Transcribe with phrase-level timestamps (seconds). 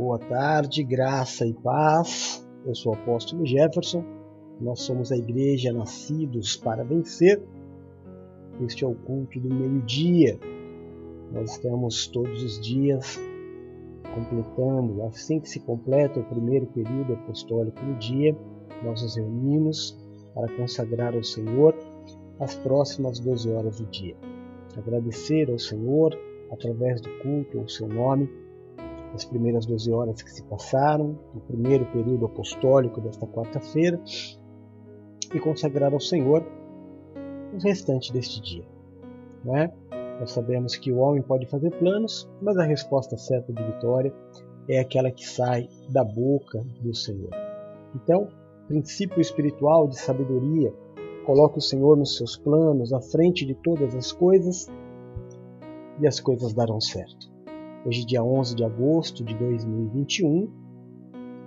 [0.00, 2.42] Boa tarde, graça e paz.
[2.64, 4.02] Eu sou o apóstolo Jefferson.
[4.58, 7.38] Nós somos a igreja Nascidos para Vencer.
[8.62, 10.40] Este é o culto do meio-dia.
[11.30, 13.20] Nós estamos todos os dias
[14.14, 18.34] completando, assim que se completa o primeiro período apostólico do dia,
[18.82, 20.02] nós nos reunimos
[20.34, 21.76] para consagrar ao Senhor
[22.38, 24.16] as próximas 12 horas do dia.
[24.78, 26.18] Agradecer ao Senhor
[26.50, 28.30] através do culto ao seu nome
[29.14, 34.00] as primeiras 12 horas que se passaram, o primeiro período apostólico desta quarta-feira,
[35.34, 36.44] e consagrar ao Senhor
[37.52, 38.64] o restante deste dia.
[39.44, 39.72] Não é?
[40.18, 44.12] Nós sabemos que o homem pode fazer planos, mas a resposta certa de vitória
[44.68, 47.30] é aquela que sai da boca do Senhor.
[47.94, 48.28] Então,
[48.68, 50.72] princípio espiritual de sabedoria,
[51.24, 54.68] coloque o Senhor nos seus planos, à frente de todas as coisas,
[56.00, 57.29] e as coisas darão certo.
[57.82, 60.50] Hoje, dia 11 de agosto de 2021,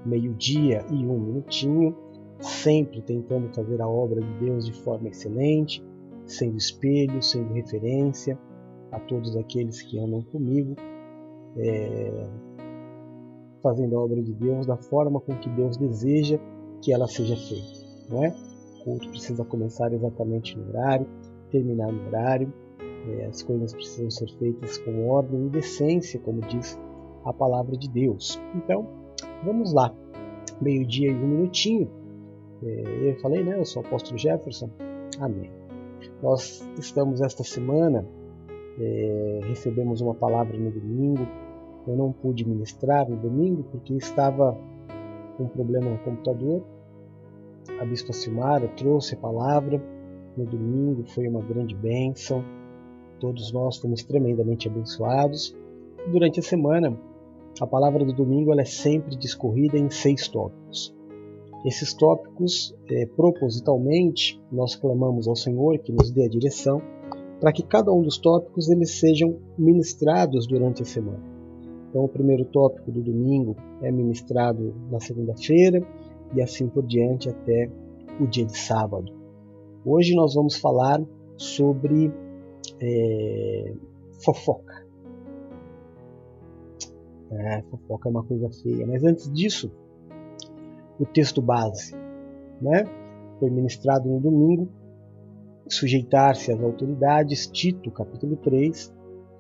[0.03, 1.95] meio-dia e um minutinho,
[2.39, 5.85] sempre tentando fazer a obra de Deus de forma excelente,
[6.25, 8.35] sendo espelho, sendo referência
[8.91, 10.75] a todos aqueles que andam comigo,
[11.55, 12.27] é,
[13.61, 16.39] fazendo a obra de Deus da forma com que Deus deseja
[16.81, 17.85] que ela seja feita.
[18.09, 18.35] Não é?
[18.79, 21.07] O culto precisa começar exatamente no horário,
[21.51, 22.51] terminar no horário,
[23.27, 26.79] as coisas precisam ser feitas com ordem e decência, como diz
[27.25, 28.39] a palavra de Deus.
[28.55, 28.87] Então,
[29.43, 29.93] vamos lá.
[30.61, 31.89] Meio-dia e um minutinho.
[32.63, 33.57] É, eu falei, né?
[33.57, 34.69] Eu sou o apóstolo Jefferson.
[35.19, 35.51] Amém.
[36.21, 38.07] Nós estamos esta semana,
[38.79, 41.27] é, recebemos uma palavra no domingo.
[41.85, 44.57] Eu não pude ministrar no domingo porque estava
[45.35, 46.63] com um problema no computador.
[47.79, 49.81] A Bispa Silmara trouxe a palavra
[50.37, 52.43] no domingo, foi uma grande bênção
[53.23, 55.55] Todos nós fomos tremendamente abençoados.
[56.11, 56.99] Durante a semana,
[57.57, 60.93] a palavra do domingo é sempre discorrida em seis tópicos.
[61.63, 66.81] Esses tópicos, é, propositalmente, nós clamamos ao Senhor que nos dê a direção
[67.39, 71.23] para que cada um dos tópicos eles sejam ministrados durante a semana.
[71.89, 75.81] Então, o primeiro tópico do domingo é ministrado na segunda-feira
[76.35, 77.69] e assim por diante até
[78.19, 79.13] o dia de sábado.
[79.85, 81.01] Hoje nós vamos falar
[81.37, 82.11] sobre
[82.79, 83.73] é,
[84.23, 84.85] fofoca.
[87.31, 88.85] É, fofoca é uma coisa feia.
[88.85, 89.71] Mas antes disso,
[90.99, 91.95] o texto base
[92.61, 92.85] né,
[93.39, 94.69] foi ministrado no domingo.
[95.67, 98.93] Sujeitar-se às autoridades, Tito, capítulo 3,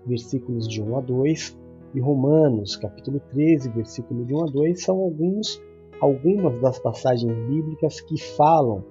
[0.05, 1.57] versículos de 1 a 2,
[1.93, 5.61] e Romanos, capítulo 13, versículo de 1 a 2, são alguns,
[5.99, 8.83] algumas das passagens bíblicas que falam,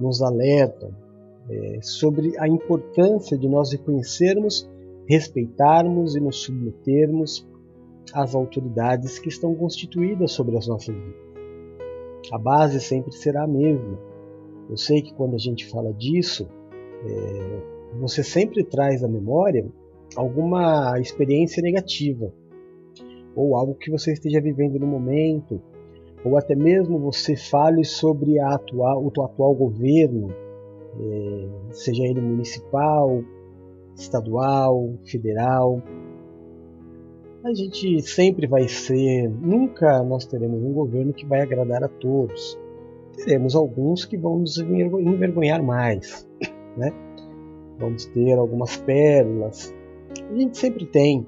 [0.00, 0.92] nos alertam
[1.50, 4.68] é, sobre a importância de nós reconhecermos,
[5.08, 7.48] respeitarmos e nos submetermos
[8.12, 11.28] às autoridades que estão constituídas sobre as nossas vidas.
[12.32, 13.98] A base sempre será a mesma.
[14.68, 16.46] Eu sei que quando a gente fala disso,
[17.06, 19.66] é, você sempre traz à memória
[20.16, 22.32] alguma experiência negativa,
[23.34, 25.60] ou algo que você esteja vivendo no momento,
[26.24, 30.34] ou até mesmo você fale sobre atual, o atual governo,
[31.70, 33.22] seja ele municipal,
[33.96, 35.82] estadual, federal.
[37.44, 42.58] A gente sempre vai ser, nunca nós teremos um governo que vai agradar a todos.
[43.16, 46.28] Teremos alguns que vão nos envergonhar mais,
[46.76, 46.92] né?
[47.78, 49.74] Vamos ter algumas pérolas.
[50.30, 51.26] A gente sempre tem.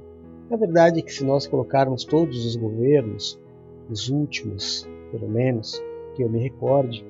[0.51, 3.41] A verdade é que se nós colocarmos todos os governos,
[3.89, 5.81] os últimos, pelo menos,
[6.15, 7.07] que eu me recorde,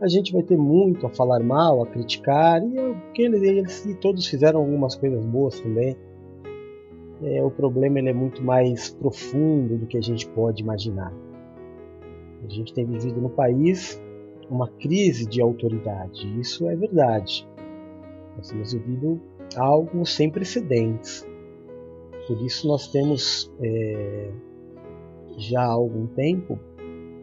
[0.00, 4.26] a gente vai ter muito a falar mal, a criticar, e porque eles, eles todos
[4.26, 5.96] fizeram algumas coisas boas também.
[7.22, 11.12] É, o problema ele é muito mais profundo do que a gente pode imaginar.
[12.44, 14.00] A gente tem vivido no país
[14.50, 17.48] uma crise de autoridade, isso é verdade.
[18.36, 19.20] Nós temos vivido
[19.56, 21.26] algo sem precedentes.
[22.26, 24.30] Por isso nós temos é,
[25.38, 26.58] já há algum tempo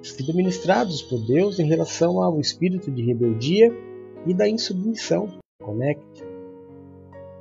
[0.10, 3.72] sido ministrados por Deus em relação ao espírito de rebeldia
[4.26, 5.28] e da insubmissão.
[5.62, 6.24] Conecte.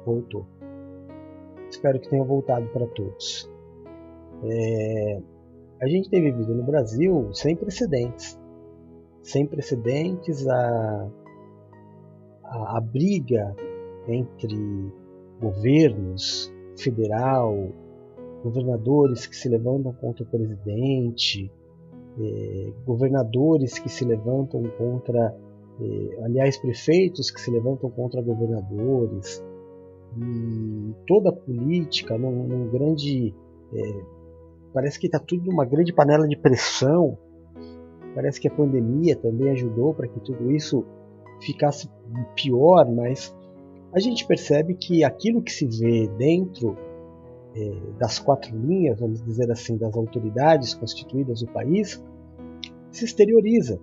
[0.07, 0.47] Voltou.
[1.69, 3.51] Espero que tenha voltado para todos.
[4.45, 5.21] É,
[5.81, 8.39] a gente tem vivido no Brasil sem precedentes.
[9.23, 11.11] Sem precedentes a,
[12.45, 13.55] a, a briga
[14.09, 14.93] entre
[15.41, 17.57] governos federal,
[18.43, 21.51] governadores que se levantam contra o presidente,
[22.21, 25.35] é, governadores que se levantam contra,
[25.81, 29.43] é, aliás, prefeitos que se levantam contra governadores,
[30.17, 33.35] e toda a política num, num grande,
[33.73, 34.03] é,
[34.73, 37.17] parece que está tudo numa grande panela de pressão.
[38.15, 40.85] Parece que a pandemia também ajudou para que tudo isso
[41.41, 41.89] ficasse
[42.37, 43.35] pior, mas
[43.95, 46.77] a gente percebe que aquilo que se vê dentro
[47.99, 52.03] das quatro linhas, vamos dizer assim, das autoridades constituídas no país,
[52.91, 53.79] se exterioriza.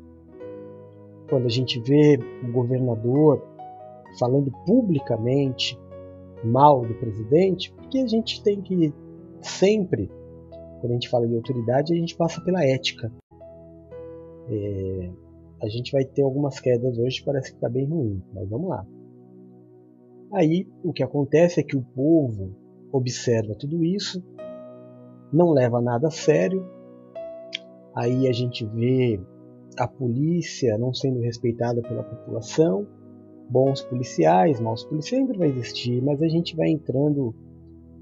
[1.30, 3.44] Quando a gente vê o governador
[4.18, 5.80] falando publicamente
[6.44, 8.94] mal do presidente, porque a gente tem que
[9.42, 10.10] sempre,
[10.80, 13.12] quando a gente fala de autoridade, a gente passa pela ética.
[14.50, 15.12] É,
[15.62, 18.88] a gente vai ter algumas quedas hoje, parece que está bem ruim, mas vamos lá.
[20.32, 22.56] Aí o que acontece é que o povo
[22.92, 24.24] observa tudo isso,
[25.32, 26.66] não leva nada a sério.
[27.96, 29.20] Aí a gente vê
[29.78, 32.88] a polícia não sendo respeitada pela população,
[33.50, 37.34] bons policiais, maus policiais sempre vai existir, mas a gente vai entrando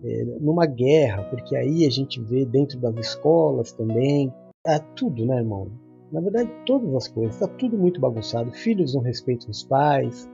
[0.04, 4.32] é, numa guerra, porque aí a gente vê dentro das escolas também,
[4.66, 5.72] é tudo, né, irmão?
[6.12, 8.52] Na verdade, todas as coisas, está tudo muito bagunçado.
[8.52, 10.30] Filhos não respeitam os pais,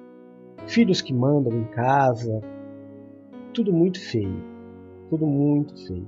[0.68, 2.42] filhos que mandam em casa,
[3.54, 4.44] tudo muito feio,
[5.10, 6.08] tudo muito feio.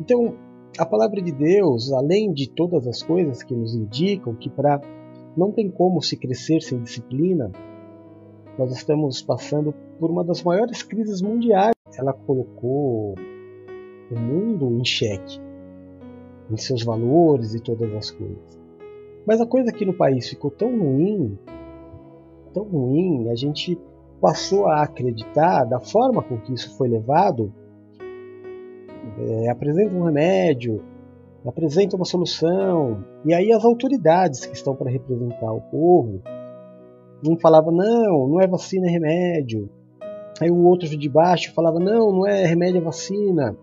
[0.00, 0.36] Então,
[0.78, 4.80] a palavra de Deus, além de todas as coisas que nos indicam que para
[5.36, 7.50] não tem como se crescer sem disciplina,
[8.56, 11.74] nós estamos passando por uma das maiores crises mundiais.
[11.98, 13.14] Ela colocou
[14.10, 15.40] o mundo em xeque
[16.50, 18.60] em seus valores e todas as coisas.
[19.26, 21.38] Mas a coisa aqui no país ficou tão ruim,
[22.52, 23.78] tão ruim, a gente
[24.24, 27.52] passou a acreditar da forma com que isso foi levado.
[29.18, 30.82] É, apresenta um remédio,
[31.46, 36.22] apresenta uma solução, e aí as autoridades que estão para representar o povo,
[37.22, 39.68] um falava não, não é vacina, é remédio.
[40.40, 43.54] Aí o outro de baixo falava não, não é remédio, é vacina.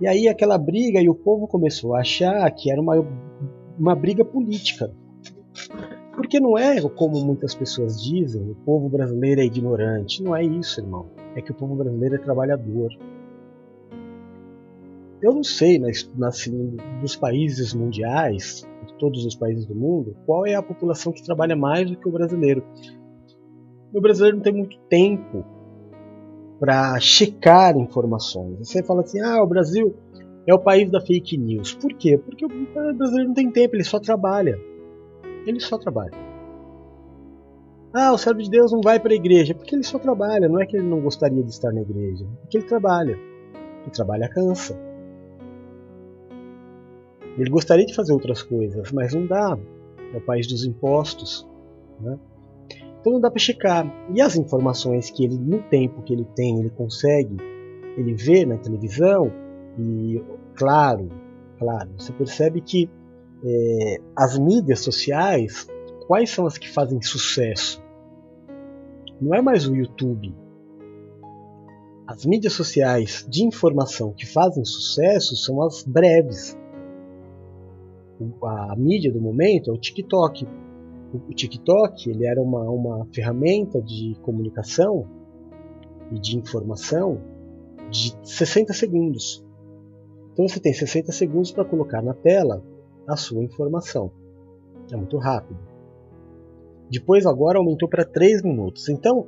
[0.00, 2.96] E aí aquela briga e o povo começou a achar que era uma,
[3.78, 4.92] uma briga política.
[6.18, 10.20] Porque não é como muitas pessoas dizem, o povo brasileiro é ignorante.
[10.20, 11.06] Não é isso, irmão.
[11.36, 12.90] É que o povo brasileiro é trabalhador.
[15.22, 20.44] Eu não sei, mas assim, dos países mundiais, de todos os países do mundo, qual
[20.44, 22.64] é a população que trabalha mais do que o brasileiro.
[23.94, 25.44] O brasileiro não tem muito tempo
[26.58, 28.58] para checar informações.
[28.58, 29.94] Você fala assim: ah, o Brasil
[30.48, 31.74] é o país da fake news.
[31.74, 32.18] Por quê?
[32.18, 34.58] Porque o brasileiro não tem tempo, ele só trabalha.
[35.48, 36.12] Ele só trabalha.
[37.94, 39.54] Ah, o servo de Deus não vai para a igreja.
[39.54, 40.46] Porque ele só trabalha.
[40.46, 42.26] Não é que ele não gostaria de estar na igreja.
[42.26, 43.12] É porque ele trabalha.
[43.12, 44.78] Ele trabalha cansa.
[47.38, 49.58] Ele gostaria de fazer outras coisas, mas não dá.
[50.12, 51.48] É o país dos impostos.
[51.98, 52.18] Né?
[53.00, 53.90] Então não dá para checar.
[54.14, 57.38] E as informações que ele, no tempo que ele tem, ele consegue,
[57.96, 59.32] ele vê na televisão,
[59.78, 60.22] e
[60.54, 61.08] claro,
[61.58, 62.90] claro, você percebe que
[63.44, 65.66] é, as mídias sociais,
[66.06, 67.82] quais são as que fazem sucesso?
[69.20, 70.34] Não é mais o YouTube.
[72.06, 76.56] As mídias sociais de informação que fazem sucesso são as breves.
[78.42, 80.46] A mídia do momento é o TikTok,
[81.12, 85.06] o TikTok ele era uma, uma ferramenta de comunicação
[86.10, 87.20] e de informação
[87.90, 89.44] de 60 segundos.
[90.32, 92.62] Então você tem 60 segundos para colocar na tela
[93.08, 94.12] a sua informação.
[94.92, 95.58] É muito rápido.
[96.90, 98.88] Depois agora aumentou para 3 minutos.
[98.88, 99.26] Então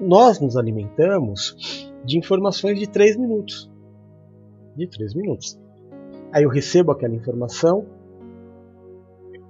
[0.00, 3.70] nós nos alimentamos de informações de 3 minutos.
[4.76, 5.58] De 3 minutos.
[6.32, 7.86] Aí eu recebo aquela informação,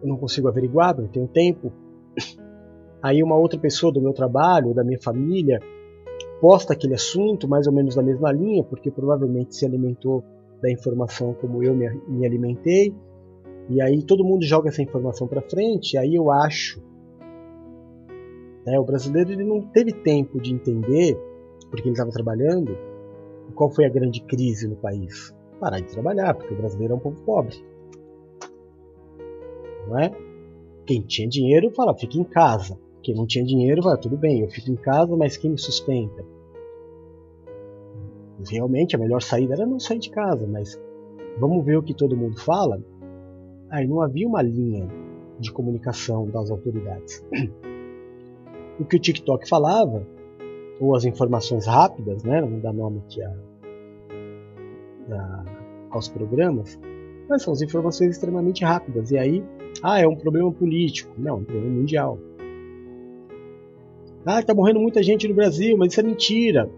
[0.01, 1.73] eu não consigo averiguar, não tenho tempo.
[3.03, 5.61] Aí uma outra pessoa do meu trabalho, da minha família,
[6.41, 10.23] posta aquele assunto mais ou menos na mesma linha, porque provavelmente se alimentou
[10.61, 12.95] da informação como eu me, me alimentei.
[13.69, 16.81] E aí todo mundo joga essa informação para frente, aí eu acho.
[18.65, 21.19] Né, o brasileiro ele não teve tempo de entender,
[21.71, 22.77] porque ele estava trabalhando,
[23.55, 25.35] qual foi a grande crise no país.
[25.61, 27.57] Parar de trabalhar, porque o brasileiro é um povo pobre
[29.87, 30.11] não é?
[30.85, 32.79] Quem tinha dinheiro fala, fica em casa.
[33.03, 36.25] Quem não tinha dinheiro fala, tudo bem, eu fico em casa, mas quem me sustenta?
[38.51, 40.81] Realmente a melhor saída era não sair de casa, mas
[41.39, 42.83] vamos ver o que todo mundo fala.
[43.71, 44.89] Aí não havia uma linha
[45.39, 47.25] de comunicação das autoridades.
[48.79, 50.07] O que o TikTok falava,
[50.79, 53.35] ou as informações rápidas, né, não dá nome aqui a,
[55.11, 55.45] a,
[55.91, 56.79] aos programas,
[57.29, 59.11] mas são as informações extremamente rápidas.
[59.11, 59.43] E aí
[59.83, 61.13] ah, é um problema político.
[61.19, 62.19] Não, é um problema mundial.
[64.25, 66.71] Ah, está morrendo muita gente no Brasil, mas isso é mentira.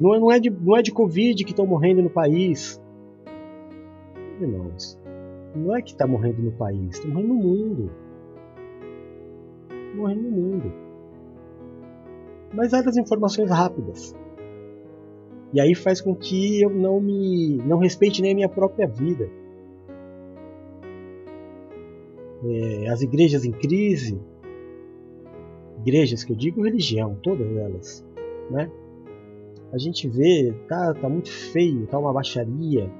[0.00, 2.80] Não é, não é, de, não é de Covid que estão morrendo no país.
[4.40, 4.98] irmãos,
[5.54, 7.90] não é que está morrendo no país, está morrendo no mundo.
[9.94, 10.72] Morrendo no mundo.
[12.52, 14.14] Mas há das informações rápidas.
[15.52, 19.28] E aí faz com que eu não me não respeite nem a minha própria vida.
[22.44, 24.20] É, as igrejas em crise,
[25.80, 28.06] igrejas que eu digo religião, todas elas,
[28.50, 28.70] né?
[29.72, 32.90] A gente vê, tá, tá muito feio, tá uma baixaria,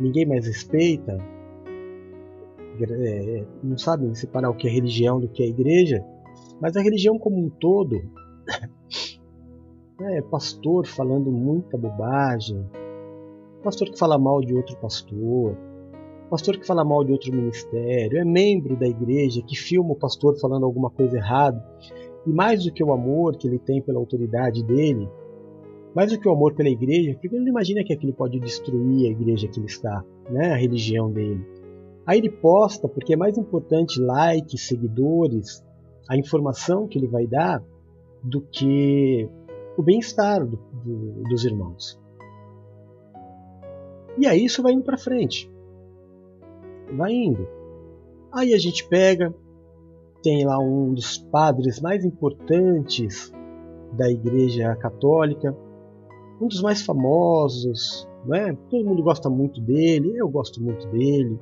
[0.00, 1.18] ninguém mais respeita,
[2.84, 6.04] é, não sabem separar o que é religião do que é igreja,
[6.60, 8.00] mas a religião como um todo
[10.02, 12.64] é pastor falando muita bobagem,
[13.62, 15.56] pastor que fala mal de outro pastor,
[16.30, 20.38] pastor que fala mal de outro ministério, é membro da igreja que filma o pastor
[20.38, 21.64] falando alguma coisa errada,
[22.26, 25.08] e mais do que o amor que ele tem pela autoridade dele,
[25.94, 29.08] mais do que o amor pela igreja, porque ele não imagina que aquilo pode destruir
[29.08, 31.44] a igreja que ele está, né, a religião dele.
[32.08, 35.62] Aí ele posta porque é mais importante likes, seguidores,
[36.08, 37.62] a informação que ele vai dar
[38.24, 39.28] do que
[39.76, 42.00] o bem-estar do, do, dos irmãos.
[44.16, 45.52] E aí isso vai indo para frente.
[46.96, 47.46] Vai indo.
[48.32, 49.34] Aí a gente pega,
[50.22, 53.30] tem lá um dos padres mais importantes
[53.92, 55.54] da Igreja Católica,
[56.40, 58.56] um dos mais famosos, né?
[58.70, 61.38] todo mundo gosta muito dele, eu gosto muito dele.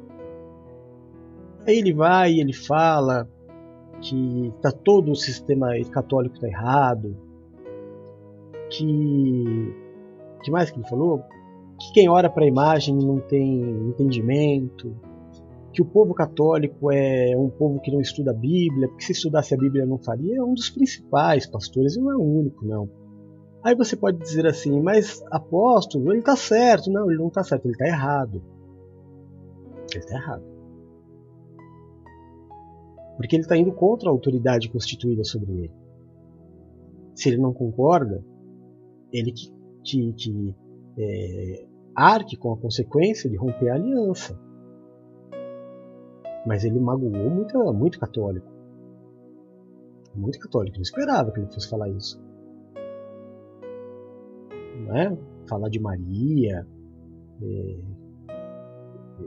[1.66, 3.28] Aí ele vai e ele fala
[4.00, 7.16] que tá todo o sistema católico está errado,
[8.70, 9.75] que
[10.42, 11.23] que mais que ele falou?
[11.78, 14.94] Que quem ora para a imagem não tem entendimento,
[15.73, 19.52] que o povo católico é um povo que não estuda a Bíblia, porque se estudasse
[19.54, 22.88] a Bíblia não faria, é um dos principais pastores, e não é o único, não.
[23.66, 26.88] Aí você pode dizer assim, mas apóstolo, ele está certo.
[26.88, 28.40] Não, ele não está certo, ele está errado.
[29.90, 30.55] Ele está errado.
[33.16, 35.73] Porque ele está indo contra a autoridade constituída sobre ele.
[37.14, 38.23] Se ele não concorda,
[39.12, 40.54] ele que, que, que
[40.99, 44.38] é, arque com a consequência de romper a aliança.
[46.46, 48.46] Mas ele magoou muito, muito católico.
[50.14, 50.76] Muito católico.
[50.76, 52.23] Não esperava que ele fosse falar isso.
[54.87, 55.18] Não é?
[55.49, 56.66] Falar de Maria.
[57.42, 57.95] É...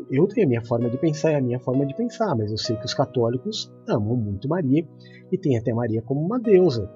[0.09, 2.57] Eu tenho a minha forma de pensar e a minha forma de pensar, mas eu
[2.57, 4.87] sei que os católicos amam muito Maria
[5.31, 6.89] e tem até Maria como uma deusa.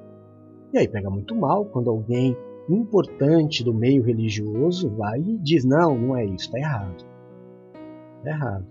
[0.71, 2.35] E aí pega muito mal quando alguém
[2.69, 7.05] importante do meio religioso vai e diz: não, não é isso, está errado.
[8.19, 8.67] Está errado.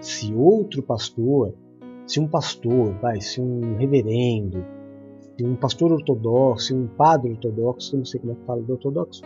[0.00, 1.54] Se outro pastor,
[2.06, 4.64] se um pastor, vai, se um reverendo,
[5.36, 8.72] se um pastor ortodoxo, se um padre ortodoxo, não sei como é que fala do
[8.74, 9.22] ortodoxo,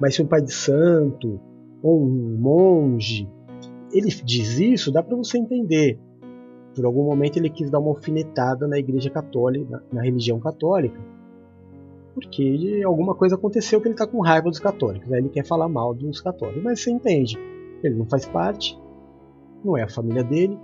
[0.00, 1.40] mas se um pai de santo
[1.82, 3.30] ou um monge,
[3.92, 5.98] ele diz isso, dá para você entender.
[6.74, 10.98] Por algum momento ele quis dar uma alfinetada na igreja católica, na, religião católica,
[12.14, 15.68] porque alguma coisa aconteceu que ele está com raiva dos católicos, aí ele quer falar
[15.68, 17.38] mal dos católicos, mas você entende,
[17.82, 18.78] ele não faz parte,
[19.64, 20.58] não é a família dele,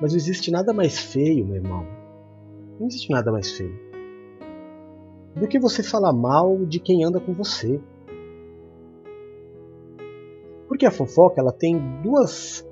[0.00, 1.84] mas não existe nada mais feio, meu irmão,
[2.78, 3.90] não existe nada mais feio
[5.34, 7.80] do que você falar mal de quem anda com você.
[10.80, 12.66] Porque a fofoca ela tem duas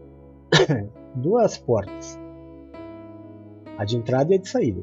[1.15, 2.19] duas portas
[3.77, 4.83] a de entrada e a de saída.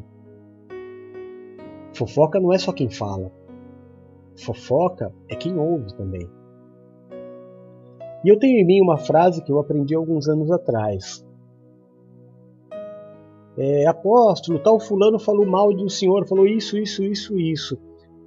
[1.95, 3.31] Fofoca não é só quem fala.
[4.37, 6.29] Fofoca é quem ouve também.
[8.23, 11.25] E eu tenho em mim uma frase que eu aprendi alguns anos atrás.
[13.57, 17.75] É, apóstolo, tal fulano falou mal de um senhor, falou isso, isso, isso, isso.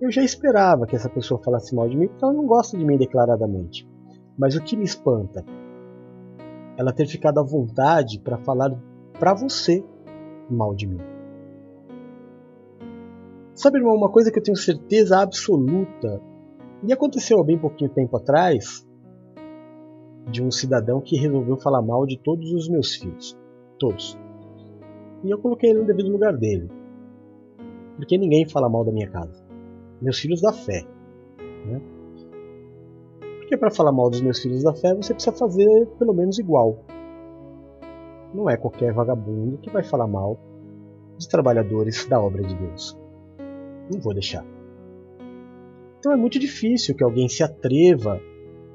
[0.00, 2.84] Eu já esperava que essa pessoa falasse mal de mim, porque ela não gosta de
[2.84, 3.86] mim declaradamente.
[4.38, 5.44] Mas o que me espanta?
[6.76, 8.70] Ela ter ficado à vontade para falar
[9.18, 9.84] para você
[10.48, 11.00] mal de mim.
[13.52, 16.22] Sabe, irmão, uma coisa que eu tenho certeza absoluta,
[16.86, 18.86] e aconteceu há bem pouquinho tempo atrás,
[20.30, 23.36] de um cidadão que resolveu falar mal de todos os meus filhos.
[23.78, 24.16] Todos.
[25.24, 26.70] E eu coloquei ele no devido lugar dele.
[27.96, 29.44] Porque ninguém fala mal da minha casa.
[30.00, 30.86] Meus filhos da fé.
[31.66, 31.80] Né?
[33.48, 36.84] Porque para falar mal dos meus filhos da fé, você precisa fazer pelo menos igual.
[38.34, 40.38] Não é qualquer vagabundo que vai falar mal
[41.16, 42.94] dos trabalhadores da obra de Deus.
[43.90, 44.44] Não vou deixar.
[45.98, 48.20] Então é muito difícil que alguém se atreva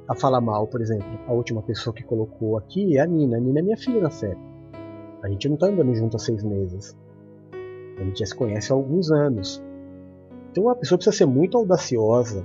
[0.07, 1.19] a falar mal, por exemplo.
[1.27, 3.37] A última pessoa que colocou aqui é a Nina.
[3.37, 4.35] A Nina é minha filha na fé.
[5.21, 6.97] A gente não está andando junto há seis meses.
[7.99, 9.63] A gente já se conhece há alguns anos.
[10.49, 12.43] Então a pessoa precisa ser muito audaciosa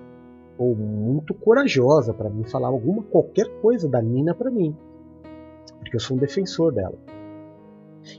[0.58, 4.76] ou muito corajosa para vir falar alguma qualquer coisa da Nina para mim,
[5.78, 6.98] porque eu sou um defensor dela.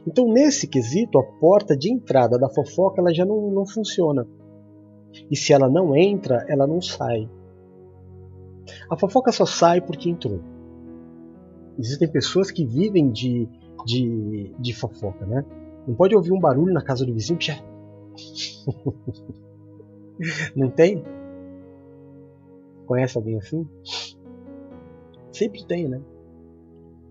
[0.07, 4.25] Então, nesse quesito, a porta de entrada da fofoca ela já não, não funciona.
[5.29, 7.29] E se ela não entra, ela não sai.
[8.89, 10.39] A fofoca só sai porque entrou.
[11.77, 13.47] Existem pessoas que vivem de,
[13.85, 15.43] de, de fofoca, né?
[15.87, 17.55] Não pode ouvir um barulho na casa do vizinho já.
[20.55, 21.03] não tem?
[22.89, 23.69] Conhece alguém assim?
[25.31, 26.01] Sempre tem, né?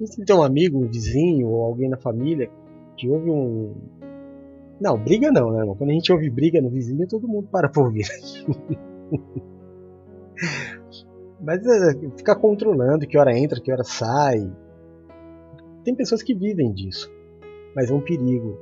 [0.00, 2.50] E se tem um amigo, um vizinho ou alguém na família
[2.96, 3.76] que ouve um.
[4.80, 5.64] Não, briga não, né?
[5.78, 8.06] Quando a gente ouve briga no vizinho, todo mundo para por ouvir.
[11.40, 14.52] Mas é, ficar controlando que hora entra, que hora sai.
[15.84, 17.08] Tem pessoas que vivem disso.
[17.76, 18.58] Mas é um perigo.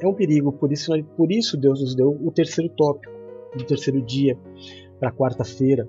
[0.00, 3.14] É um perigo, por isso, por isso Deus nos deu o terceiro tópico
[3.56, 4.36] do terceiro dia
[4.98, 5.88] para quarta-feira.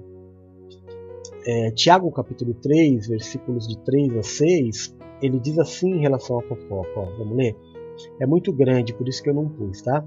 [1.46, 6.42] É, Tiago capítulo 3, versículos de 3 a 6, ele diz assim em relação à
[6.42, 7.00] fofoca.
[7.00, 7.56] Ó, vamos ler?
[8.20, 10.06] É muito grande, por isso que eu não pus, tá?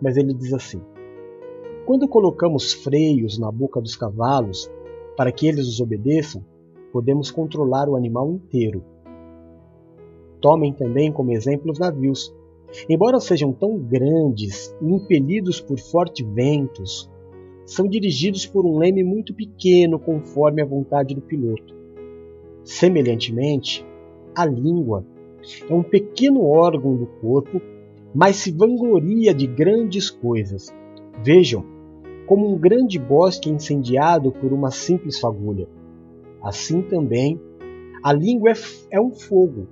[0.00, 0.82] Mas ele diz assim:
[1.86, 4.68] quando colocamos freios na boca dos cavalos
[5.16, 6.44] para que eles os obedeçam,
[6.92, 8.82] podemos controlar o animal inteiro.
[10.40, 12.34] Tomem também como exemplo os navios.
[12.88, 17.08] Embora sejam tão grandes e impelidos por fortes ventos,
[17.66, 21.74] são dirigidos por um leme muito pequeno conforme a vontade do piloto.
[22.64, 23.84] Semelhantemente,
[24.34, 25.04] a língua
[25.68, 27.60] é um pequeno órgão do corpo,
[28.14, 30.72] mas se vangloria de grandes coisas.
[31.22, 31.64] Vejam,
[32.26, 35.68] como um grande bosque incendiado por uma simples fagulha.
[36.40, 37.40] Assim também,
[38.02, 38.54] a língua é,
[38.92, 39.66] é um fogo,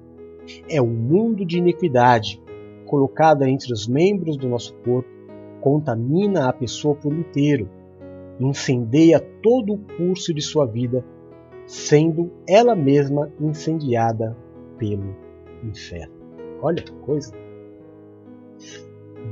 [0.69, 2.43] é um mundo de iniquidade,
[2.87, 5.09] colocada entre os membros do nosso corpo,
[5.61, 7.69] contamina a pessoa por inteiro,
[8.41, 11.05] incendeia todo o curso de sua vida,
[11.67, 14.37] sendo ela mesma incendiada
[14.79, 15.14] pelo
[15.63, 16.15] inferno.
[16.61, 17.32] Olha que coisa!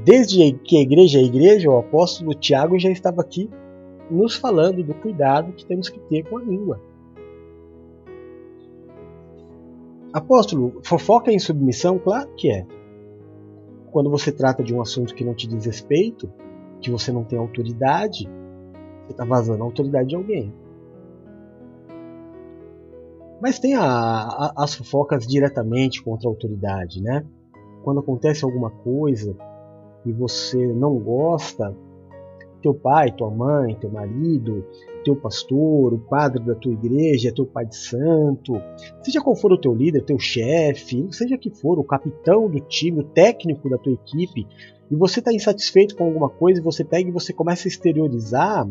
[0.05, 3.51] Desde que a igreja é igreja, o apóstolo Tiago já estava aqui
[4.11, 6.81] nos falando do cuidado que temos que ter com a língua.
[10.13, 11.99] Apóstolo, fofoca em submissão?
[11.99, 12.67] Claro que é.
[13.91, 16.31] Quando você trata de um assunto que não te diz respeito,
[16.81, 18.29] que você não tem autoridade,
[19.05, 20.53] você está vazando a autoridade de alguém.
[23.41, 27.25] Mas tem a, a, as fofocas diretamente contra a autoridade, né?
[27.83, 29.37] Quando acontece alguma coisa
[30.07, 31.77] e você não gosta,
[32.63, 34.65] teu pai, tua mãe, teu marido,
[35.05, 38.55] teu pastor, o padre da tua igreja, teu pai de santo,
[39.03, 43.01] seja qual for o teu líder, teu chefe, seja que for o capitão do time,
[43.01, 44.47] o técnico da tua equipe,
[44.91, 48.69] e você está insatisfeito com alguma coisa você pega e você começa a exteriorizar,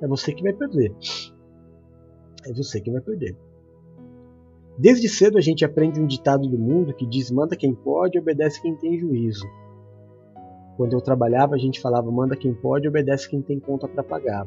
[0.00, 0.94] é você que vai perder.
[2.46, 3.36] É você que vai perder.
[4.78, 8.62] Desde cedo a gente aprende um ditado do mundo que diz: manda quem pode, obedece
[8.62, 9.46] quem tem juízo.
[10.76, 14.46] Quando eu trabalhava, a gente falava: manda quem pode, obedece quem tem conta para pagar.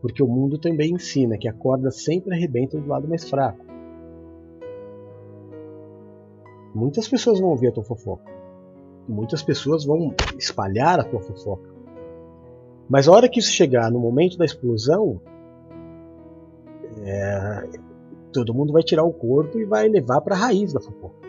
[0.00, 3.64] Porque o mundo também ensina que a corda sempre arrebenta do lado mais fraco.
[6.74, 8.32] Muitas pessoas vão ouvir a tua fofoca.
[9.06, 11.71] Muitas pessoas vão espalhar a tua fofoca.
[12.92, 15.18] Mas a hora que isso chegar no momento da explosão,
[17.02, 17.70] é,
[18.30, 21.26] todo mundo vai tirar o corpo e vai levar para a raiz da fofoca.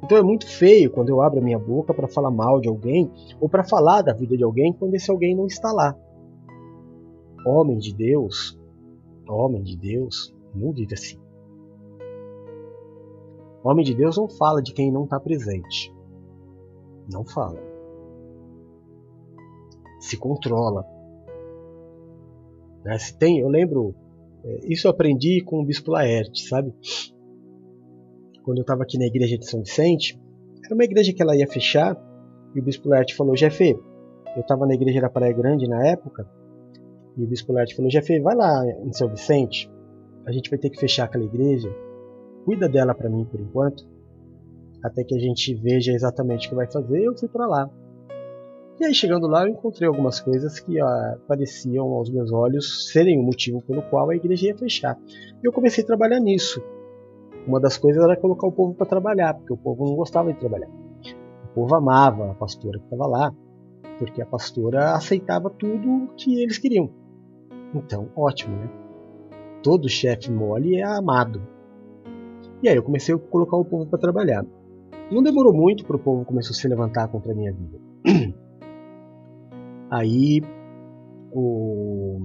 [0.00, 3.10] Então é muito feio quando eu abro a minha boca para falar mal de alguém
[3.40, 5.98] ou para falar da vida de alguém quando esse alguém não está lá.
[7.44, 8.56] Homem de Deus,
[9.28, 11.18] homem de Deus, não vive assim.
[13.64, 15.92] Homem de Deus não fala de quem não está presente.
[17.12, 17.73] Não fala.
[20.04, 20.86] Se controla.
[22.84, 22.98] Né?
[22.98, 23.94] Se tem, eu lembro,
[24.44, 26.74] é, isso eu aprendi com o Bispo Laerte, sabe?
[28.42, 30.20] Quando eu estava aqui na igreja de São Vicente,
[30.62, 31.96] era uma igreja que ela ia fechar,
[32.54, 33.70] e o Bispo Laerte falou, Jefe,
[34.36, 36.28] eu estava na igreja da Praia Grande na época,
[37.16, 39.72] e o Bispo Laerte falou, Jefe, vai lá em São Vicente,
[40.26, 41.74] a gente vai ter que fechar aquela igreja,
[42.44, 43.88] cuida dela para mim por enquanto,
[44.82, 47.70] até que a gente veja exatamente o que vai fazer, eu fui para lá.
[48.80, 53.20] E aí, chegando lá, eu encontrei algumas coisas que ah, pareciam aos meus olhos serem
[53.20, 54.98] o motivo pelo qual a igreja ia fechar.
[55.42, 56.60] E eu comecei a trabalhar nisso.
[57.46, 60.40] Uma das coisas era colocar o povo para trabalhar, porque o povo não gostava de
[60.40, 60.68] trabalhar.
[61.44, 63.32] O povo amava a pastora que estava lá,
[63.98, 66.90] porque a pastora aceitava tudo que eles queriam.
[67.72, 68.68] Então, ótimo, né?
[69.62, 71.40] Todo chefe mole é amado.
[72.60, 74.44] E aí eu comecei a colocar o povo para trabalhar.
[75.12, 77.78] Não demorou muito para o povo começar a se levantar contra a minha vida.
[79.90, 80.42] Aí
[81.32, 82.20] o,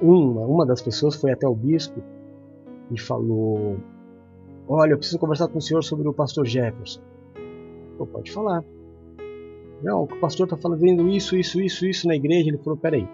[0.00, 2.02] uma, uma das pessoas foi até o bispo
[2.90, 3.76] e falou:
[4.68, 7.00] Olha, eu preciso conversar com o senhor sobre o pastor Jefferson.
[7.98, 8.64] Pô, pode falar.
[9.82, 12.48] Não, o pastor está falando isso, isso, isso, isso na igreja.
[12.48, 13.08] Ele falou: Peraí,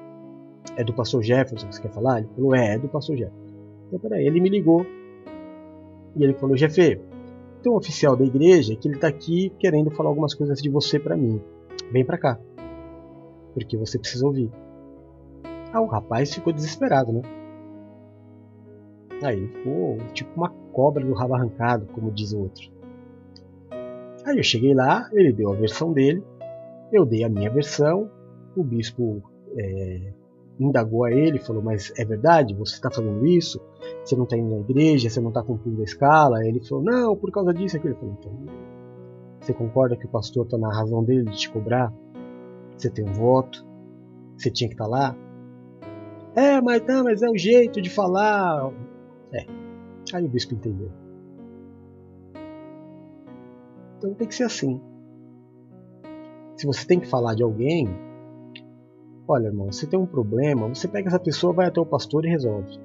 [0.77, 2.19] é do pastor Jefferson que você quer falar?
[2.19, 3.53] Ele falou: É, é do pastor Jefferson.
[3.89, 4.87] Então, peraí, ele me ligou
[6.17, 7.01] e ele falou: Jefe,
[7.63, 10.99] tem um oficial da igreja que ele está aqui querendo falar algumas coisas de você
[10.99, 11.41] para mim.
[11.91, 12.41] Vem para cá,
[13.53, 14.51] porque você precisa ouvir.
[15.73, 17.23] Ah, o rapaz ficou desesperado, né?
[19.23, 22.71] Aí ele ficou tipo uma cobra do rabo arrancado, como diz o outro.
[24.25, 26.23] Aí eu cheguei lá, ele deu a versão dele,
[26.93, 28.11] eu dei a minha versão,
[28.57, 29.23] o bispo
[29.57, 30.13] é,
[30.59, 32.55] indagou a ele, falou: Mas é verdade?
[32.55, 33.61] Você está fazendo isso?
[34.05, 35.09] Você não está indo na igreja?
[35.09, 36.39] Você não está cumprindo a escala?
[36.39, 37.77] Aí ele falou: Não, por causa disso.
[37.77, 37.95] Aquilo.
[37.95, 38.33] Ele falou: Então,
[39.41, 41.93] você concorda que o pastor está na razão dele de te cobrar?
[42.83, 43.65] Você tem um voto?
[44.37, 45.17] Você tinha que estar tá lá?
[46.35, 48.73] É, mas não, mas é o jeito de falar.
[49.33, 49.47] É.
[50.13, 50.91] Aí o bispo entendeu.
[53.97, 54.81] Então tem que ser assim.
[56.57, 57.89] Se você tem que falar de alguém,
[59.29, 62.31] olha, irmão, você tem um problema, você pega essa pessoa, vai até o pastor e
[62.31, 62.81] resolve.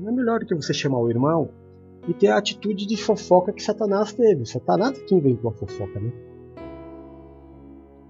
[0.00, 1.50] Não é melhor do que você chamar o irmão
[2.08, 4.44] e ter a atitude de fofoca que Satanás teve.
[4.44, 6.29] Satanás é que inventou a fofoca, né?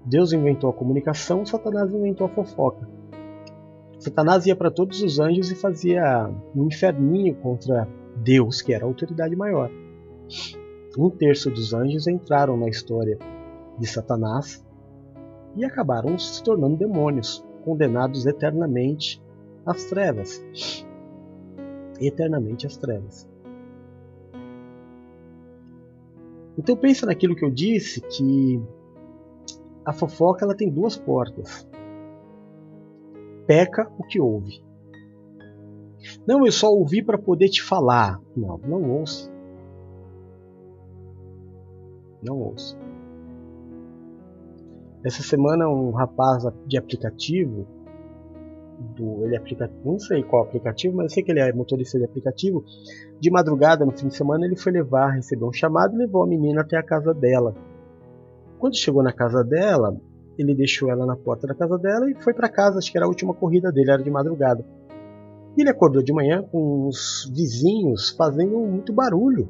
[0.04, 2.88] Deus inventou a comunicação, Satanás inventou a fofoca.
[3.98, 7.86] Satanás ia para todos os anjos e fazia um inferninho contra
[8.16, 9.70] Deus, que era a autoridade maior.
[10.98, 13.18] Um terço dos anjos entraram na história
[13.78, 14.64] de Satanás
[15.54, 19.22] e acabaram se tornando demônios, condenados eternamente
[19.66, 20.42] às trevas.
[22.00, 23.28] Eternamente às trevas.
[26.56, 28.60] Então pensa naquilo que eu disse que
[29.90, 31.68] a fofoca ela tem duas portas
[33.50, 34.62] peca o que ouve.
[36.24, 38.20] Não, eu só ouvi para poder te falar.
[38.36, 39.28] Não, não ouça.
[42.22, 42.78] Não ouça.
[45.04, 47.66] Essa semana um rapaz de aplicativo,
[48.96, 52.04] do, ele aplica, não sei qual aplicativo, mas eu sei que ele é motorista de
[52.04, 52.64] aplicativo.
[53.18, 56.26] De madrugada, no fim de semana, ele foi levar, recebeu um chamado e levou a
[56.28, 57.52] menina até a casa dela.
[58.60, 59.98] Quando chegou na casa dela,
[60.38, 63.06] ele deixou ela na porta da casa dela e foi para casa, acho que era
[63.06, 64.62] a última corrida dele, era de madrugada.
[65.56, 69.48] E ele acordou de manhã com os vizinhos fazendo muito barulho,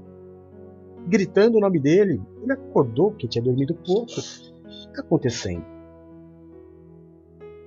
[1.08, 2.22] gritando o nome dele.
[2.40, 4.12] Ele acordou porque tinha dormido pouco.
[4.12, 5.64] O que está acontecendo?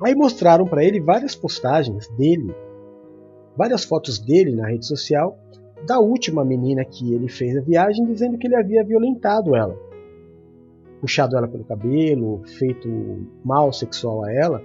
[0.01, 2.55] Aí mostraram para ele várias postagens dele,
[3.57, 5.37] várias fotos dele na rede social
[5.85, 9.92] da última menina que ele fez a viagem, dizendo que ele havia violentado ela
[11.03, 12.87] puxado ela pelo cabelo, feito
[13.43, 14.63] mal sexual a ela.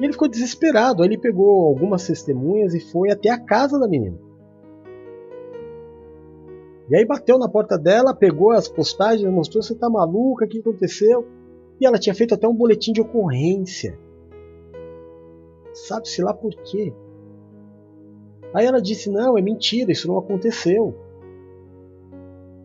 [0.00, 1.00] E ele ficou desesperado.
[1.00, 4.18] Aí ele pegou algumas testemunhas e foi até a casa da menina.
[6.90, 10.44] E aí bateu na porta dela, pegou as postagens, mostrou: Você tá maluca?
[10.44, 11.24] O que aconteceu?
[11.80, 13.96] E ela tinha feito até um boletim de ocorrência.
[15.72, 16.92] Sabe-se lá por quê?
[18.52, 20.96] Aí ela disse: Não, é mentira, isso não aconteceu.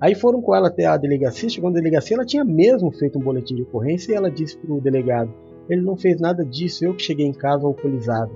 [0.02, 1.50] Aí foram com ela até a delegacia.
[1.50, 4.74] Chegou na delegacia, ela tinha mesmo feito um boletim de ocorrência e ela disse para
[4.74, 5.34] o delegado:
[5.68, 8.32] Ele não fez nada disso, eu que cheguei em casa alcoolizado.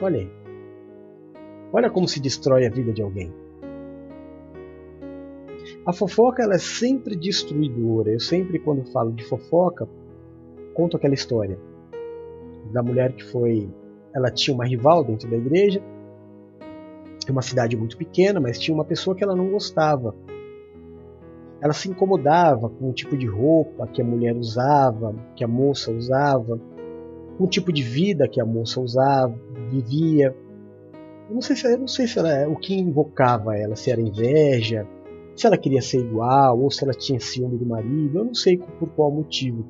[0.00, 0.30] Olha aí.
[1.72, 3.32] Olha como se destrói a vida de alguém.
[5.84, 8.10] A fofoca ela é sempre destruidora.
[8.10, 9.88] Eu sempre, quando falo de fofoca,
[10.74, 11.58] conto aquela história
[12.72, 13.68] da mulher que foi.
[14.14, 15.82] Ela tinha uma rival dentro da igreja
[17.30, 20.14] uma cidade muito pequena, mas tinha uma pessoa que ela não gostava.
[21.60, 25.92] Ela se incomodava com o tipo de roupa que a mulher usava, que a moça
[25.92, 26.58] usava,
[27.38, 29.34] com o tipo de vida que a moça usava,
[29.70, 30.34] vivia.
[31.28, 34.86] Eu não sei se, não sei se era o que invocava ela, se era inveja,
[35.36, 38.18] se ela queria ser igual ou se ela tinha ciúme do marido.
[38.18, 39.64] Eu não sei por qual motivo.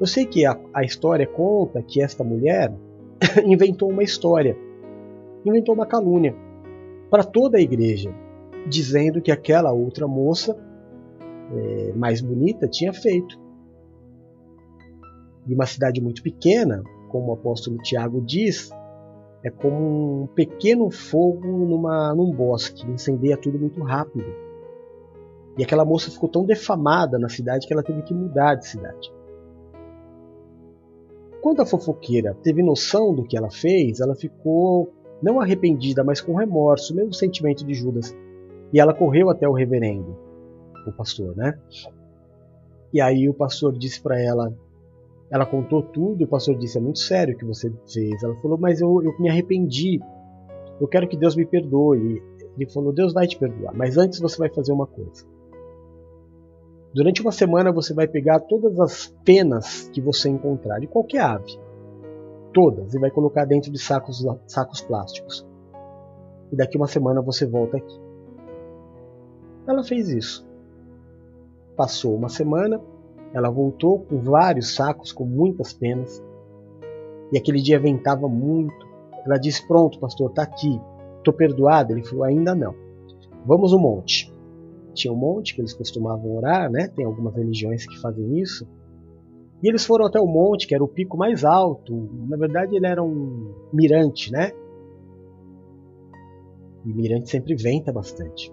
[0.00, 2.74] Eu sei que a, a história conta que esta mulher
[3.46, 4.56] inventou uma história,
[5.44, 6.34] inventou uma calúnia
[7.12, 8.10] para toda a igreja,
[8.66, 10.56] dizendo que aquela outra moça
[11.52, 13.38] é, mais bonita tinha feito.
[15.46, 18.70] E uma cidade muito pequena, como o apóstolo Tiago diz,
[19.44, 24.24] é como um pequeno fogo numa, num bosque, incendeia tudo muito rápido.
[25.58, 29.12] E aquela moça ficou tão defamada na cidade que ela teve que mudar de cidade.
[31.42, 34.90] Quando a fofoqueira teve noção do que ela fez, ela ficou
[35.22, 38.14] não arrependida, mas com remorso, o mesmo sentimento de Judas.
[38.72, 40.16] E ela correu até o reverendo,
[40.86, 41.58] o pastor, né?
[42.92, 44.52] E aí o pastor disse para ela,
[45.30, 48.22] ela contou tudo, o pastor disse: É muito sério o que você fez.
[48.22, 49.98] Ela falou: Mas eu, eu me arrependi.
[50.78, 52.22] Eu quero que Deus me perdoe.
[52.54, 55.24] Ele falou: Deus vai te perdoar, mas antes você vai fazer uma coisa.
[56.92, 61.58] Durante uma semana você vai pegar todas as penas que você encontrar de qualquer ave,
[62.52, 65.46] todas, e vai colocar dentro de sacos, sacos plásticos.
[66.50, 68.00] E daqui uma semana você volta aqui.
[69.66, 70.46] Ela fez isso.
[71.76, 72.80] Passou uma semana,
[73.32, 76.22] ela voltou com vários sacos, com muitas penas.
[77.32, 78.86] E aquele dia ventava muito.
[79.24, 80.80] Ela disse: Pronto, pastor, está aqui.
[81.18, 81.92] Estou perdoada?
[81.92, 82.74] Ele falou: Ainda não.
[83.46, 84.32] Vamos no monte
[84.94, 86.88] tinha um monte que eles costumavam orar, né?
[86.88, 88.66] Tem algumas religiões que fazem isso.
[89.62, 91.94] E eles foram até o monte, que era o pico mais alto.
[92.28, 94.50] Na verdade, ele era um mirante, né?
[96.84, 98.52] E mirante sempre venta bastante.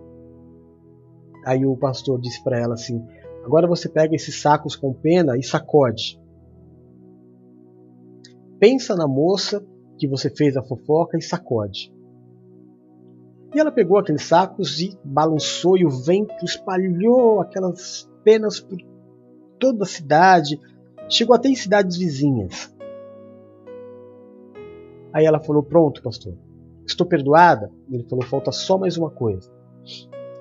[1.45, 3.03] Aí o pastor disse para ela assim:
[3.43, 6.21] Agora você pega esses sacos com pena e sacode.
[8.59, 9.65] Pensa na moça
[9.97, 11.91] que você fez a fofoca e sacode.
[13.55, 18.77] E ela pegou aqueles sacos e balançou, e o vento espalhou aquelas penas por
[19.57, 20.59] toda a cidade,
[21.09, 22.73] chegou até em cidades vizinhas.
[25.11, 26.33] Aí ela falou: Pronto, pastor,
[26.85, 27.71] estou perdoada?
[27.91, 29.51] Ele falou: Falta só mais uma coisa.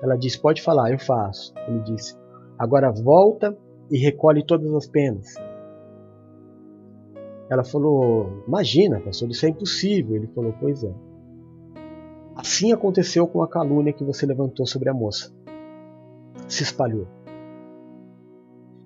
[0.01, 1.53] Ela disse: Pode falar, eu faço.
[1.67, 2.15] Ele disse:
[2.57, 3.57] Agora volta
[3.89, 5.33] e recolhe todas as penas.
[7.49, 10.15] Ela falou: Imagina, pastor, isso é impossível.
[10.15, 10.93] Ele falou: Pois é.
[12.35, 15.33] Assim aconteceu com a calúnia que você levantou sobre a moça.
[16.47, 17.05] Se espalhou.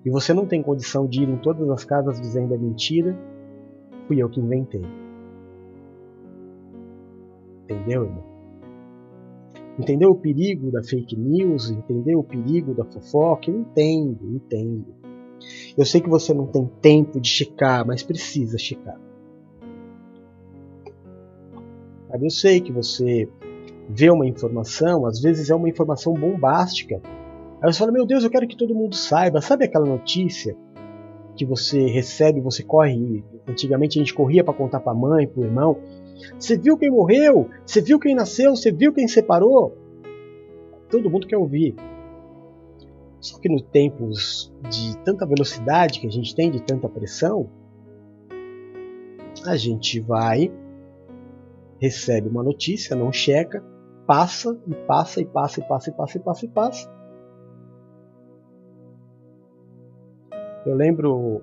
[0.04, 3.16] E você não tem condição de ir em todas as casas dizendo a mentira,
[4.06, 4.82] fui eu que inventei.
[7.64, 8.34] Entendeu, irmão?
[9.78, 11.70] Entendeu o perigo da fake news?
[11.70, 13.50] Entendeu o perigo da fofoca?
[13.50, 14.94] Eu entendo, entendo.
[15.76, 19.00] Eu sei que você não tem tempo de checar, mas precisa checar.
[22.20, 23.28] Eu sei que você
[23.88, 27.02] vê uma informação, às vezes é uma informação bombástica.
[27.64, 29.40] Aí você fala, meu Deus, eu quero que todo mundo saiba.
[29.40, 30.54] Sabe aquela notícia
[31.34, 33.24] que você recebe, você corre.
[33.48, 35.78] Antigamente a gente corria para contar para a mãe, para o irmão.
[36.38, 37.48] Você viu quem morreu?
[37.64, 38.54] Você viu quem nasceu?
[38.54, 39.74] Você viu quem separou?
[40.90, 41.74] Todo mundo quer ouvir.
[43.18, 47.48] Só que nos tempos de tanta velocidade que a gente tem, de tanta pressão,
[49.46, 50.52] a gente vai,
[51.80, 53.64] recebe uma notícia, não checa,
[54.06, 57.03] passa e passa e passa e passa e passa e passa e passa.
[60.66, 61.42] Eu lembro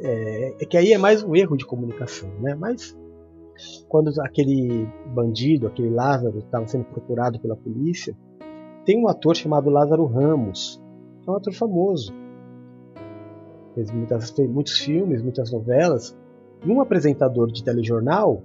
[0.00, 2.54] é, é que aí é mais um erro de comunicação, né?
[2.54, 2.96] Mas
[3.88, 8.16] quando aquele bandido, aquele Lázaro, estava sendo procurado pela polícia,
[8.84, 10.82] tem um ator chamado Lázaro Ramos,
[11.22, 12.12] que é um ator famoso.
[13.74, 16.16] Fez, muitas, muitos filmes, muitas novelas.
[16.64, 18.42] E um apresentador de telejornal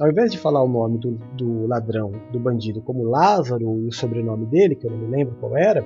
[0.00, 3.92] ao invés de falar o nome do, do ladrão, do bandido, como Lázaro e o
[3.92, 5.84] sobrenome dele, que eu não me lembro qual era,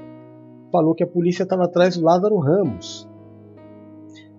[0.70, 3.08] falou que a polícia estava atrás do Lázaro Ramos.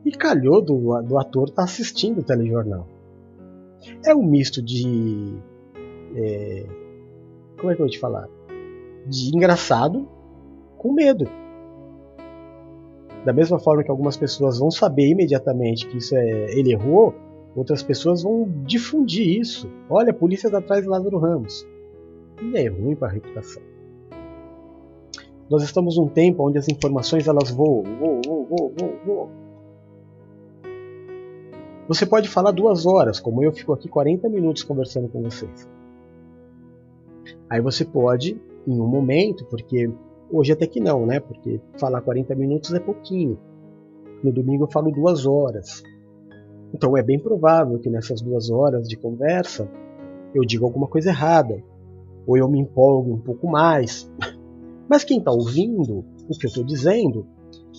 [0.06, 2.88] E calhou do, do ator estar tá assistindo o telejornal.
[4.06, 5.34] É um misto de.
[6.16, 6.66] É,
[7.58, 8.28] como é que eu vou te falar?
[9.08, 10.08] De engraçado
[10.78, 11.26] com medo.
[13.26, 17.16] Da mesma forma que algumas pessoas vão saber imediatamente que isso é ele errou,
[17.56, 19.70] outras pessoas vão difundir isso.
[19.90, 21.66] Olha, a polícia está atrás de Lázaro Ramos.
[22.42, 23.64] E é ruim para a reputação.
[25.50, 29.43] Nós estamos num tempo onde as informações elas voam, voam, voam, voam, voam.
[31.88, 35.68] Você pode falar duas horas, como eu fico aqui 40 minutos conversando com vocês.
[37.50, 39.92] Aí você pode, em um momento, porque
[40.32, 41.20] hoje até que não, né?
[41.20, 43.38] Porque falar 40 minutos é pouquinho.
[44.24, 45.84] No domingo eu falo duas horas.
[46.74, 49.70] Então é bem provável que nessas duas horas de conversa
[50.34, 51.62] eu diga alguma coisa errada,
[52.26, 54.10] ou eu me empolgue um pouco mais.
[54.90, 57.28] Mas quem está ouvindo o que eu estou dizendo,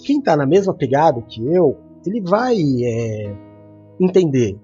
[0.05, 3.35] quem está na mesma pegada que eu, ele vai é,
[4.01, 4.59] entender.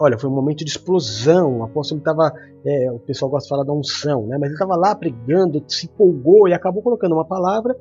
[0.00, 1.58] Olha, foi um momento de explosão.
[1.58, 2.32] O apóstolo estava,
[2.64, 4.36] é, o pessoal gosta de falar da unção, né?
[4.38, 7.76] mas ele estava lá pregando, se empolgou e acabou colocando uma palavra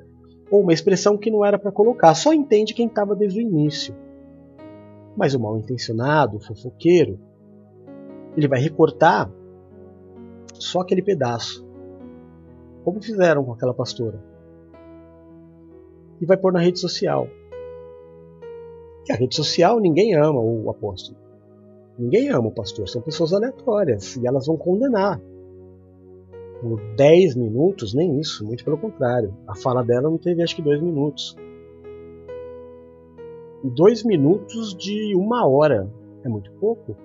[0.52, 2.14] ou uma expressão que não era para colocar.
[2.14, 3.96] Só entende quem estava desde o início.
[5.16, 7.20] Mas o mal intencionado, o fofoqueiro,
[8.36, 9.32] ele vai recortar
[10.54, 11.66] só aquele pedaço.
[12.84, 14.24] Como fizeram com aquela pastora.
[16.20, 17.28] E vai pôr na rede social.
[19.10, 21.18] A rede social ninguém ama o apóstolo.
[21.98, 25.20] Ninguém ama o pastor, são pessoas aleatórias e elas vão condenar.
[26.62, 29.36] Por 10 minutos, nem isso, muito pelo contrário.
[29.48, 31.36] A fala dela não teve acho que dois minutos.
[33.64, 35.92] dois minutos de uma hora
[36.24, 36.96] é muito pouco.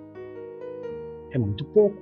[1.31, 1.97] É muito pouco.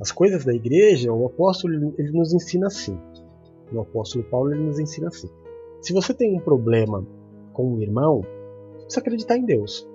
[0.00, 2.98] As coisas da igreja, o apóstolo ele nos ensina assim.
[3.72, 5.28] O apóstolo Paulo ele nos ensina assim.
[5.80, 7.06] Se você tem um problema
[7.52, 9.88] com um irmão, você precisa acreditar em Deus.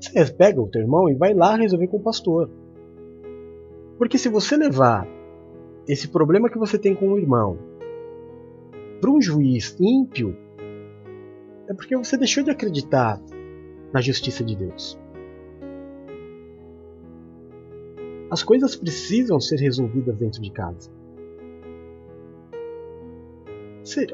[0.00, 2.50] Você pega o teu irmão e vai lá resolver com o pastor.
[3.98, 5.06] Porque se você levar
[5.88, 7.58] esse problema que você tem com o irmão
[9.00, 10.36] para um juiz ímpio,
[11.68, 13.20] é porque você deixou de acreditar
[13.92, 14.98] na justiça de Deus.
[18.30, 20.90] As coisas precisam ser resolvidas dentro de casa.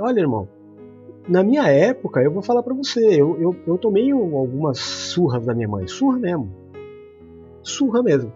[0.01, 0.49] Olha, irmão,
[1.29, 5.55] na minha época, eu vou falar para você, eu, eu, eu tomei algumas surras da
[5.55, 6.51] minha mãe, surra mesmo.
[7.63, 8.33] Surra mesmo.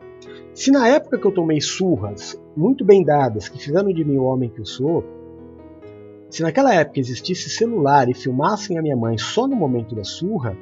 [0.54, 4.24] Se na época que eu tomei surras muito bem dadas, que fizeram de mim o
[4.24, 5.02] homem que eu sou,
[6.30, 10.56] se naquela época existisse celular e filmassem a minha mãe só no momento da surra,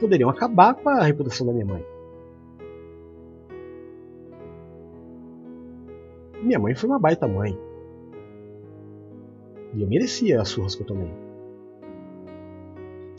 [0.00, 1.84] poderiam acabar com a reputação da minha mãe.
[6.42, 7.65] Minha mãe foi uma baita mãe.
[9.76, 11.12] E eu merecia as surras que eu tomei.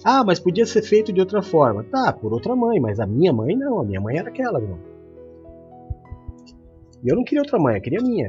[0.03, 1.83] Ah, mas podia ser feito de outra forma.
[1.83, 3.79] Tá, por outra mãe, mas a minha mãe não.
[3.79, 4.79] A minha mãe era aquela, não.
[7.03, 8.27] E eu não queria outra mãe, eu queria a minha.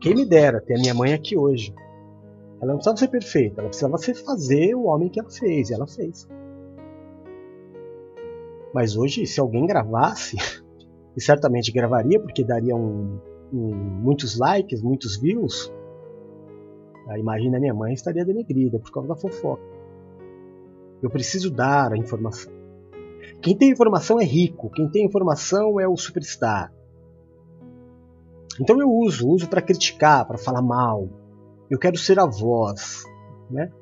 [0.00, 1.72] Quem me dera ter a minha mãe aqui hoje.
[2.60, 5.74] Ela não precisava ser perfeita, ela precisava ser fazer o homem que ela fez, e
[5.74, 6.28] ela fez.
[8.74, 10.36] Mas hoje, se alguém gravasse,
[11.16, 13.18] e certamente gravaria, porque daria um,
[13.52, 15.72] um, muitos likes, muitos views,
[17.08, 19.62] a imagem da minha mãe estaria denegrida por causa da fofoca.
[21.02, 22.52] Eu preciso dar a informação.
[23.40, 26.72] Quem tem informação é rico, quem tem informação é o superstar.
[28.60, 31.08] Então eu uso, uso para criticar, para falar mal.
[31.70, 33.04] Eu quero ser a voz,
[33.50, 33.72] né?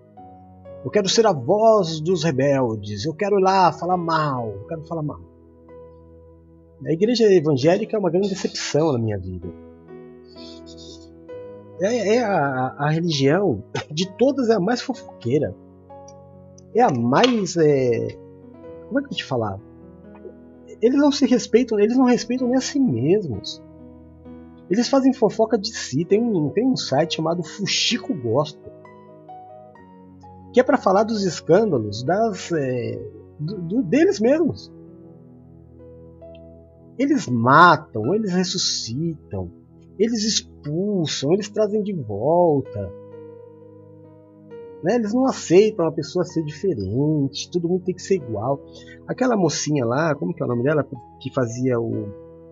[0.84, 3.04] Eu quero ser a voz dos rebeldes.
[3.04, 4.48] Eu quero ir lá falar mal.
[4.48, 5.20] Eu quero falar mal.
[6.86, 9.48] A igreja evangélica é uma grande decepção na minha vida.
[11.80, 15.54] É, é a, a, religião de todas é a mais fofoqueira.
[16.74, 17.56] É a mais.
[17.56, 18.16] É...
[18.86, 19.58] Como é que eu te falar?
[20.80, 23.62] Eles não se respeitam, eles não respeitam nem a si mesmos.
[24.68, 26.04] Eles fazem fofoca de si.
[26.04, 28.80] Tem um, tem um site chamado Fuxico Gospel
[30.52, 33.00] que é para falar dos escândalos das, é,
[33.38, 34.72] do, do, deles mesmos.
[36.98, 39.50] Eles matam, eles ressuscitam,
[40.00, 42.80] eles expulsam, eles trazem de volta.
[44.82, 44.94] Né?
[44.94, 48.58] Eles não aceitam a pessoa ser diferente, todo mundo tem que ser igual.
[49.06, 50.88] Aquela mocinha lá, como que é o nome dela,
[51.20, 52.08] que fazia o,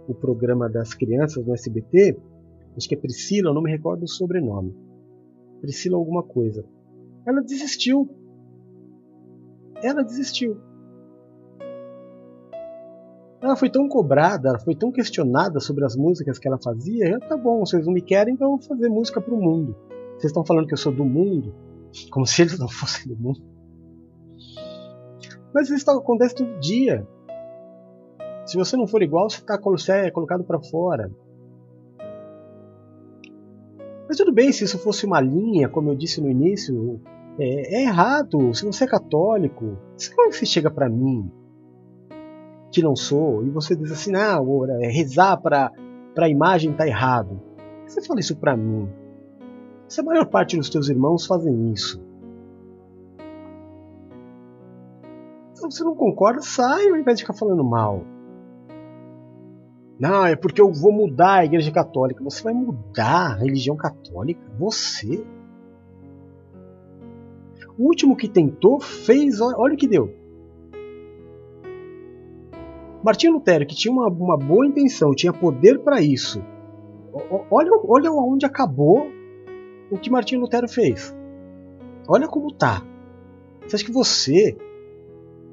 [0.07, 2.21] o programa das crianças no SBT,
[2.77, 4.77] acho que é Priscila, eu não me recordo o sobrenome.
[5.63, 6.63] Priscila alguma coisa.
[7.27, 8.09] Ela desistiu.
[9.83, 10.68] Ela desistiu.
[13.41, 17.09] Ela foi tão cobrada, ela foi tão questionada sobre as músicas que ela fazia.
[17.09, 19.77] Eu, tá bom, vocês não me querem, então eu vou fazer música pro mundo.
[20.13, 21.55] Vocês estão falando que eu sou do mundo,
[22.11, 23.41] como se eles não fossem do mundo.
[25.55, 27.07] Mas isso acontece todo dia.
[28.45, 29.59] Se você não for igual, você está
[29.95, 31.11] é colocado para fora.
[34.09, 37.01] Mas tudo bem, se isso fosse uma linha, como eu disse no início,
[37.39, 38.53] é, é errado.
[38.53, 39.79] Se você é católico,
[40.17, 41.31] como você chega para mim
[42.83, 44.39] não sou, e você diz assim, ah,
[44.81, 45.73] é, rezar para
[46.17, 47.41] a imagem tá errado.
[47.87, 48.89] Você fala isso para mim.
[49.89, 51.99] Se a maior parte dos teus irmãos fazem isso.
[55.55, 58.05] Se você não concorda, sai ao invés de ficar falando mal.
[59.99, 62.23] Não, é porque eu vou mudar a igreja católica.
[62.23, 64.41] Você vai mudar a religião católica?
[64.59, 65.27] Você?
[67.77, 70.15] O último que tentou fez, olha o que deu.
[73.03, 76.43] Martinho Lutero, que tinha uma, uma boa intenção, tinha poder para isso.
[77.51, 79.09] Olha, olha onde acabou
[79.91, 81.15] o que Martinho Lutero fez.
[82.09, 82.83] Olha como tá.
[83.67, 84.57] Você acha que você,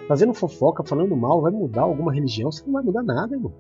[0.08, 2.52] fazendo fofoca, falando mal, vai mudar alguma religião?
[2.52, 3.54] Você não vai mudar nada, irmão.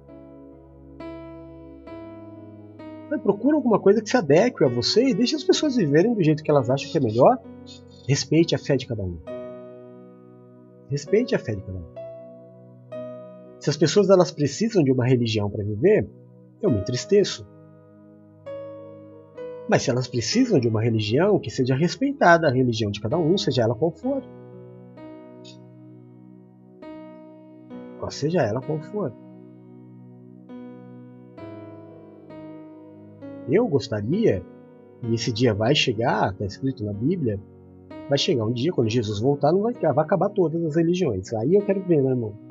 [3.23, 6.43] Procura alguma coisa que se adeque a você e deixe as pessoas viverem do jeito
[6.43, 7.37] que elas acham que é melhor.
[8.07, 9.17] Respeite a fé de cada um.
[10.89, 12.04] Respeite a fé de cada um.
[13.65, 16.07] Se as pessoas elas precisam de uma religião para viver,
[16.61, 17.43] eu me entristeço.
[19.67, 23.35] Mas se elas precisam de uma religião, que seja respeitada a religião de cada um,
[23.39, 24.21] seja ela qual for.
[27.97, 29.11] Qual seja ela qual for.
[33.49, 34.43] Eu gostaria
[35.01, 37.39] E esse dia vai chegar, está escrito na Bíblia,
[38.07, 41.33] vai chegar um dia quando Jesus voltar, não vai, vai acabar todas as religiões.
[41.33, 42.44] Aí eu quero ver, né, irmão?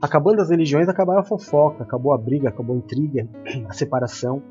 [0.00, 3.28] Acabando as religiões, acabaram a fofoca, acabou a briga, acabou a intriga,
[3.68, 4.42] a separação.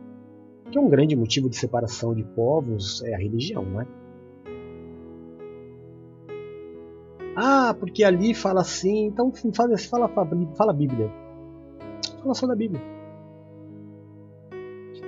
[0.70, 3.88] Que é um grande motivo de separação de povos é a religião, não é?
[7.36, 10.08] Ah, porque ali fala assim, então fala, fala,
[10.56, 11.12] fala a Bíblia.
[12.22, 12.82] Fala só da Bíblia.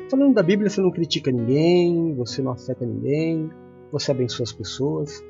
[0.10, 3.50] Falando da Bíblia, você não critica ninguém, você não afeta ninguém,
[3.92, 5.24] você abençoa as pessoas.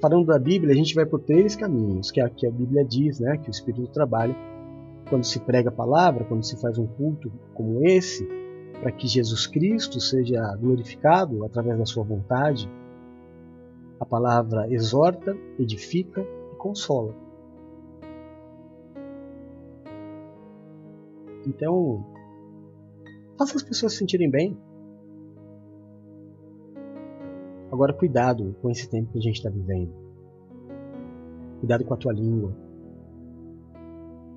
[0.00, 3.20] Falando da Bíblia, a gente vai por três caminhos, que é que a Bíblia diz,
[3.20, 4.34] né, que o Espírito trabalha
[5.08, 8.26] quando se prega a palavra, quando se faz um culto como esse,
[8.80, 12.70] para que Jesus Cristo seja glorificado através da sua vontade.
[13.98, 16.22] A palavra exorta, edifica
[16.52, 17.14] e consola.
[21.46, 22.04] Então,
[23.40, 24.54] Faça as pessoas se sentirem bem.
[27.70, 29.92] Agora, cuidado com esse tempo que a gente está vivendo.
[31.60, 32.52] Cuidado com a tua língua.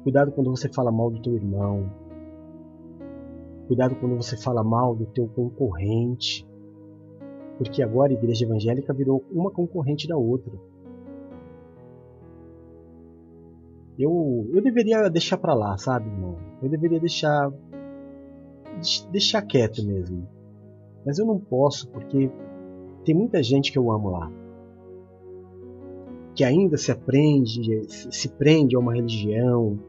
[0.03, 1.89] Cuidado quando você fala mal do teu irmão.
[3.67, 6.47] Cuidado quando você fala mal do teu concorrente.
[7.57, 10.53] Porque agora a igreja evangélica virou uma concorrente da outra.
[13.97, 16.37] Eu, eu deveria deixar para lá, sabe, irmão?
[16.61, 17.51] Eu deveria deixar
[19.11, 20.27] deixar quieto mesmo.
[21.05, 22.29] Mas eu não posso porque
[23.03, 24.31] tem muita gente que eu amo lá.
[26.35, 29.79] Que ainda se aprende, se prende a uma religião,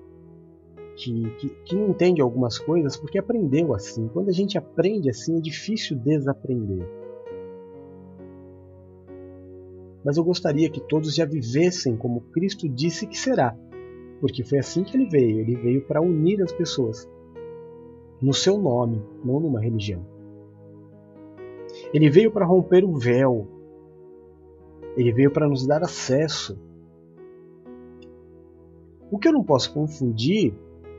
[0.96, 4.08] que, que, que, não entende algumas coisas porque aprendeu assim.
[4.08, 6.86] Quando a gente aprende assim, é difícil desaprender.
[10.04, 13.56] Mas eu gostaria que todos já vivessem como Cristo disse que será,
[14.20, 15.40] porque foi assim que ele veio.
[15.40, 17.08] Ele veio para unir as pessoas
[18.20, 20.13] no seu nome, não numa religião.
[21.94, 23.46] Ele veio para romper o véu.
[24.96, 26.58] Ele veio para nos dar acesso.
[29.10, 30.52] O que eu não posso confundir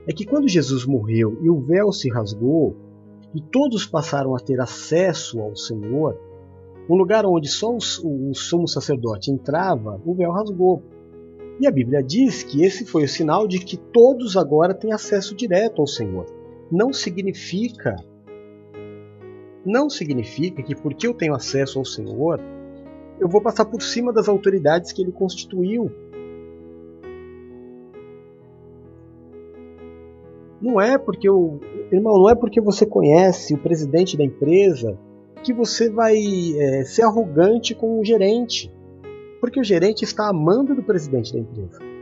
[0.07, 2.77] é que quando Jesus morreu e o véu se rasgou
[3.33, 6.17] e todos passaram a ter acesso ao Senhor,
[6.89, 10.81] um lugar onde só o, o sumo sacerdote entrava, o véu rasgou.
[11.59, 15.35] E a Bíblia diz que esse foi o sinal de que todos agora têm acesso
[15.35, 16.25] direto ao Senhor
[16.71, 17.95] não significa
[19.65, 22.39] não significa que porque eu tenho acesso ao Senhor,
[23.19, 25.91] eu vou passar por cima das autoridades que ele constituiu.
[30.61, 31.59] Não é porque eu,
[31.91, 34.97] irmão, não é porque você conhece o presidente da empresa
[35.43, 36.17] que você vai
[36.57, 38.71] é, ser arrogante com o gerente,
[39.39, 41.94] porque o gerente está amando do presidente da empresa.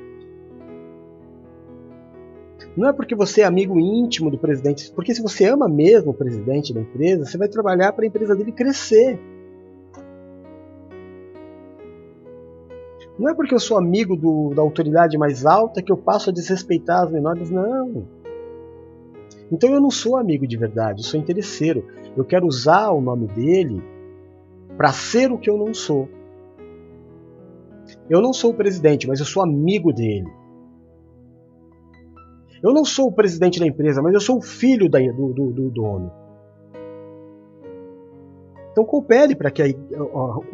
[2.76, 6.14] Não é porque você é amigo íntimo do presidente, porque se você ama mesmo o
[6.14, 9.20] presidente da empresa, você vai trabalhar para a empresa dele crescer.
[13.18, 16.34] Não é porque eu sou amigo do, da autoridade mais alta que eu passo a
[16.34, 18.08] desrespeitar as menores, não.
[19.52, 21.86] Então eu não sou amigo de verdade, eu sou interesseiro.
[22.18, 23.84] Eu quero usar o nome dele
[24.76, 26.10] para ser o que eu não sou.
[28.10, 30.43] Eu não sou o presidente, mas eu sou amigo dele.
[32.64, 35.51] Eu não sou o presidente da empresa, mas eu sou o filho da, do, do,
[35.51, 36.09] do, dono.
[38.72, 39.68] Então coopere para que a,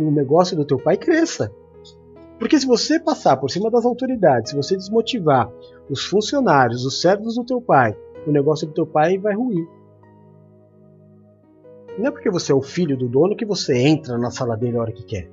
[0.01, 1.53] o negócio do teu pai cresça.
[2.39, 5.51] Porque se você passar por cima das autoridades, se você desmotivar
[5.87, 7.95] os funcionários, os servos do teu pai,
[8.25, 9.67] o negócio do teu pai vai ruir.
[11.95, 14.77] Não é porque você é o filho do dono que você entra na sala dele
[14.77, 15.29] a hora que quer.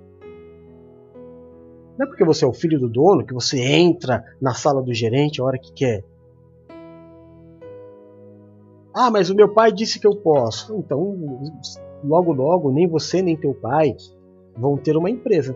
[1.96, 4.92] Não é porque você é o filho do dono que você entra na sala do
[4.92, 6.04] gerente a hora que quer.
[8.98, 10.74] Ah, mas o meu pai disse que eu posso.
[10.76, 11.14] Então,
[12.02, 13.94] logo logo, nem você nem teu pai
[14.56, 15.54] vão ter uma empresa.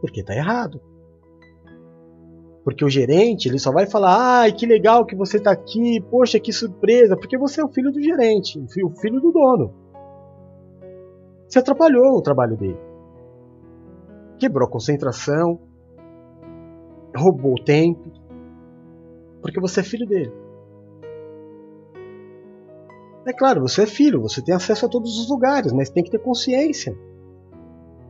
[0.00, 0.80] Porque está errado.
[2.62, 6.38] Porque o gerente ele só vai falar: ai, que legal que você está aqui, poxa,
[6.38, 9.74] que surpresa, porque você é o filho do gerente, o filho do dono.
[11.48, 12.78] Você atrapalhou o trabalho dele.
[14.38, 15.58] Quebrou a concentração,
[17.16, 18.12] roubou o tempo,
[19.42, 20.39] porque você é filho dele.
[23.26, 26.10] É claro, você é filho, você tem acesso a todos os lugares, mas tem que
[26.10, 26.96] ter consciência.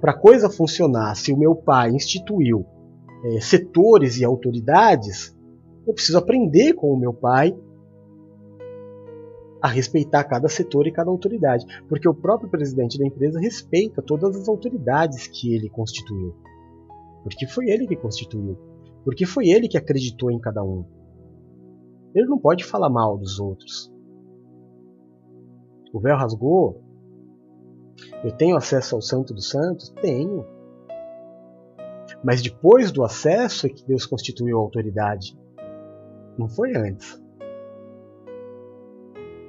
[0.00, 2.64] Para a coisa funcionar, se o meu pai instituiu
[3.24, 5.36] é, setores e autoridades,
[5.86, 7.56] eu preciso aprender com o meu pai
[9.60, 14.34] a respeitar cada setor e cada autoridade, porque o próprio presidente da empresa respeita todas
[14.36, 16.34] as autoridades que ele constituiu,
[17.22, 18.56] porque foi ele que constituiu,
[19.04, 20.84] porque foi ele que acreditou em cada um.
[22.14, 23.92] Ele não pode falar mal dos outros.
[25.92, 26.82] O véu rasgou?
[28.24, 29.90] Eu tenho acesso ao Santo dos Santos?
[30.00, 30.46] Tenho.
[32.22, 35.38] Mas depois do acesso é que Deus constituiu a autoridade.
[36.38, 37.20] Não foi antes.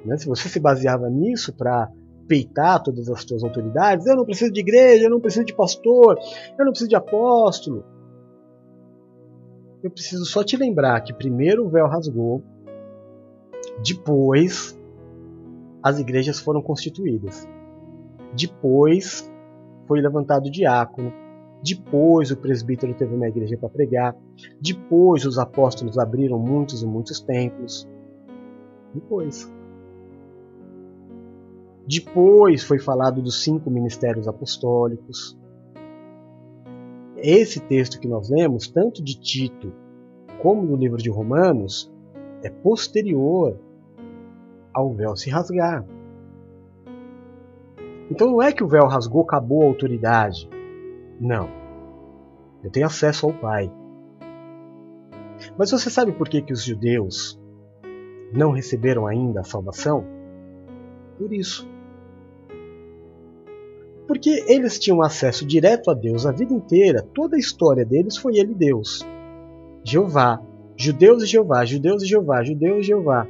[0.06, 0.18] Né?
[0.18, 1.92] Se você se baseava nisso para
[2.28, 6.18] peitar todas as suas autoridades, eu não preciso de igreja, eu não preciso de pastor,
[6.58, 7.84] eu não preciso de apóstolo.
[9.84, 12.44] Eu preciso só te lembrar que primeiro o véu rasgou,
[13.86, 14.80] depois
[15.84, 17.48] as igrejas foram constituídas.
[18.36, 19.30] Depois
[19.88, 21.12] foi levantado o diácono,
[21.64, 24.16] depois o presbítero teve uma igreja para pregar.
[24.60, 27.88] Depois os apóstolos abriram muitos e muitos templos.
[28.94, 29.52] Depois.
[31.88, 35.38] Depois foi falado dos cinco ministérios apostólicos.
[37.18, 39.72] Esse texto que nós lemos, tanto de Tito
[40.42, 41.92] como do livro de Romanos,
[42.42, 43.60] é posterior
[44.74, 45.86] ao véu se rasgar.
[48.10, 50.50] Então não é que o véu rasgou, acabou a autoridade.
[51.20, 51.50] Não.
[52.64, 53.72] Eu tenho acesso ao Pai.
[55.58, 57.40] Mas você sabe por que, que os judeus
[58.34, 60.06] não receberam ainda a salvação?
[61.18, 61.70] Por isso.
[64.08, 68.38] Porque eles tinham acesso direto a Deus a vida inteira, toda a história deles foi
[68.38, 69.08] Ele Deus.
[69.84, 70.42] Jeová,
[70.76, 73.26] judeus e Jeová, judeus e Jeová, judeus e Jeová.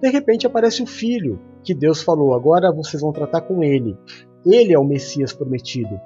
[0.00, 3.96] De repente aparece o filho, que Deus falou: agora vocês vão tratar com ele.
[4.46, 6.00] Ele é o Messias prometido.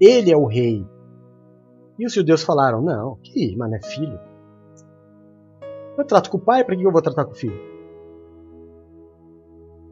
[0.00, 0.86] Ele é o rei.
[1.98, 4.20] E os judeus falaram: Não, que mas não é filho.
[5.98, 7.58] Eu trato com o pai, para que eu vou tratar com o filho?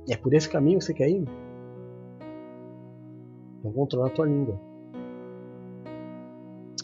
[0.08, 1.26] É por esse caminho que você quer ir?
[3.58, 4.60] Então controla a tua língua.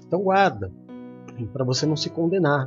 [0.07, 0.73] Então guarda,
[1.53, 2.67] para você não se condenar.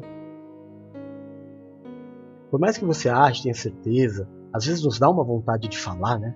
[2.53, 6.19] Por mais que você ache, tenha certeza, às vezes nos dá uma vontade de falar,
[6.19, 6.35] né?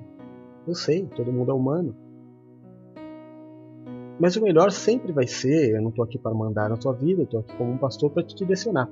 [0.67, 1.95] Eu sei, todo mundo é humano.
[4.19, 7.21] Mas o melhor sempre vai ser, eu não estou aqui para mandar na tua vida,
[7.21, 8.89] eu estou aqui como um pastor para te direcionar.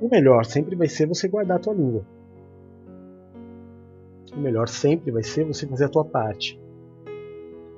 [0.00, 2.04] O melhor sempre vai ser você guardar a tua língua.
[4.36, 6.60] O melhor sempre vai ser você fazer a tua parte.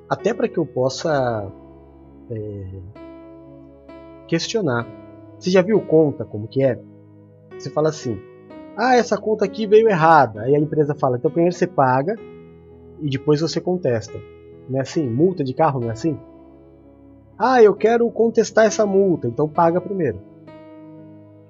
[0.09, 1.53] Até para que eu possa
[2.31, 2.81] é,
[4.27, 4.87] questionar.
[5.39, 6.81] Você já viu conta como que é?
[7.59, 8.19] Você fala assim,
[8.77, 10.43] ah, essa conta aqui veio errada.
[10.43, 12.17] Aí a empresa fala, então primeiro você paga
[13.01, 14.19] e depois você contesta.
[14.69, 15.09] Não é assim?
[15.09, 16.19] Multa de carro não é assim?
[17.39, 20.21] Ah, eu quero contestar essa multa, então paga primeiro.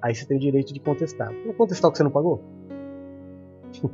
[0.01, 1.31] Aí você tem o direito de contestar.
[1.45, 2.43] Não contestar o que você não pagou?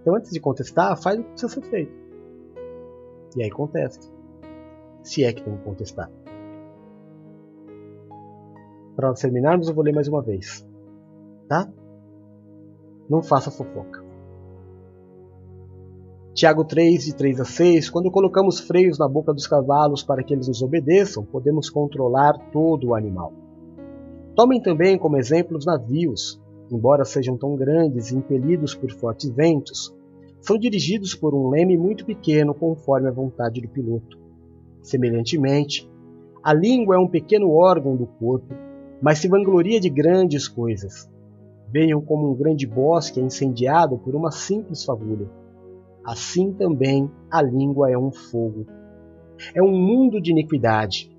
[0.00, 1.92] então antes de contestar, faz o que precisa ser feito.
[3.36, 4.06] E aí contesta.
[5.02, 6.10] Se é que tem que contestar.
[8.96, 10.66] Para terminarmos, eu vou ler mais uma vez.
[11.46, 11.70] Tá?
[13.08, 14.02] Não faça fofoca.
[16.32, 20.34] Tiago 3, de 3 a 6, quando colocamos freios na boca dos cavalos para que
[20.34, 23.32] eles nos obedeçam, podemos controlar todo o animal.
[24.34, 26.40] Tomem também como exemplo os navios,
[26.70, 29.94] embora sejam tão grandes e impelidos por fortes ventos,
[30.40, 34.18] são dirigidos por um leme muito pequeno conforme a vontade do piloto.
[34.82, 35.90] Semelhantemente,
[36.42, 38.54] a língua é um pequeno órgão do corpo,
[39.00, 41.10] mas se vangloria de grandes coisas.
[41.72, 45.28] Venham como um grande bosque incendiado por uma simples fagulha
[46.06, 48.64] assim também a língua é um fogo.
[49.52, 51.10] É um mundo de iniquidade.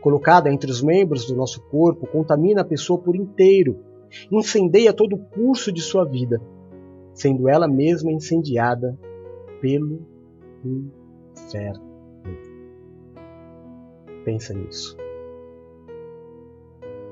[0.00, 3.78] Colocada entre os membros do nosso corpo, contamina a pessoa por inteiro,
[4.32, 6.40] incendeia todo o curso de sua vida,
[7.12, 8.98] sendo ela mesma incendiada
[9.60, 10.00] pelo
[10.64, 11.92] inferno.
[14.24, 15.01] Pensa nisso.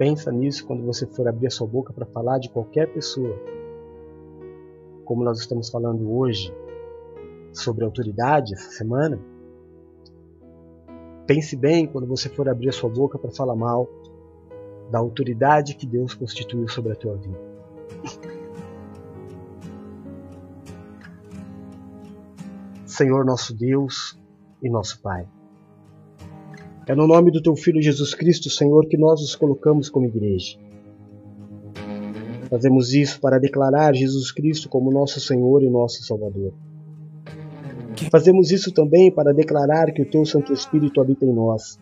[0.01, 3.38] Pensa nisso quando você for abrir a sua boca para falar de qualquer pessoa.
[5.05, 6.51] Como nós estamos falando hoje,
[7.53, 9.20] sobre autoridade essa semana,
[11.26, 13.86] pense bem quando você for abrir a sua boca para falar mal
[14.90, 17.38] da autoridade que Deus constituiu sobre a tua vida.
[22.86, 24.18] Senhor nosso Deus
[24.62, 25.28] e nosso Pai.
[26.91, 30.59] É no nome do Teu Filho Jesus Cristo, Senhor, que nós nos colocamos como igreja.
[32.49, 36.53] Fazemos isso para declarar Jesus Cristo como nosso Senhor e nosso Salvador.
[38.11, 41.78] Fazemos isso também para declarar que o teu Santo Espírito habita em nós.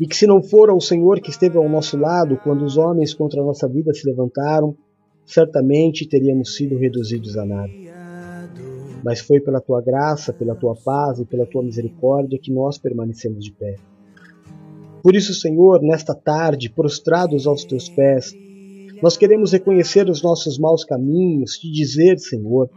[0.00, 3.14] E que se não for o Senhor que esteve ao nosso lado quando os homens
[3.14, 4.76] contra a nossa vida se levantaram,
[5.24, 7.70] certamente teríamos sido reduzidos a nada.
[9.04, 13.44] Mas foi pela tua graça, pela tua paz e pela tua misericórdia que nós permanecemos
[13.44, 13.76] de pé.
[15.02, 18.32] Por isso, Senhor, nesta tarde, prostrados aos teus pés,
[19.02, 22.70] Nós queremos reconhecer os nossos maus caminhos, te dizer, Senhor,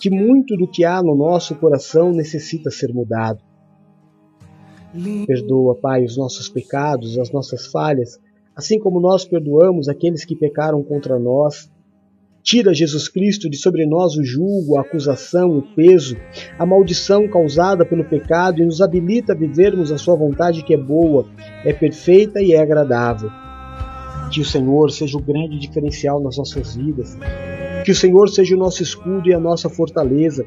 [0.00, 3.40] que muito do que há no nosso coração necessita ser mudado.
[5.26, 8.18] Perdoa, Pai, os nossos pecados, as nossas falhas,
[8.54, 11.70] assim como nós perdoamos aqueles que pecaram contra nós.
[12.46, 16.16] Tira, Jesus Cristo, de sobre nós o julgo, a acusação, o peso,
[16.56, 20.76] a maldição causada pelo pecado e nos habilita a vivermos a Sua vontade que é
[20.76, 21.26] boa,
[21.64, 23.28] é perfeita e é agradável.
[24.32, 27.18] Que o Senhor seja o grande diferencial nas nossas vidas.
[27.84, 30.46] Que o Senhor seja o nosso escudo e a nossa fortaleza.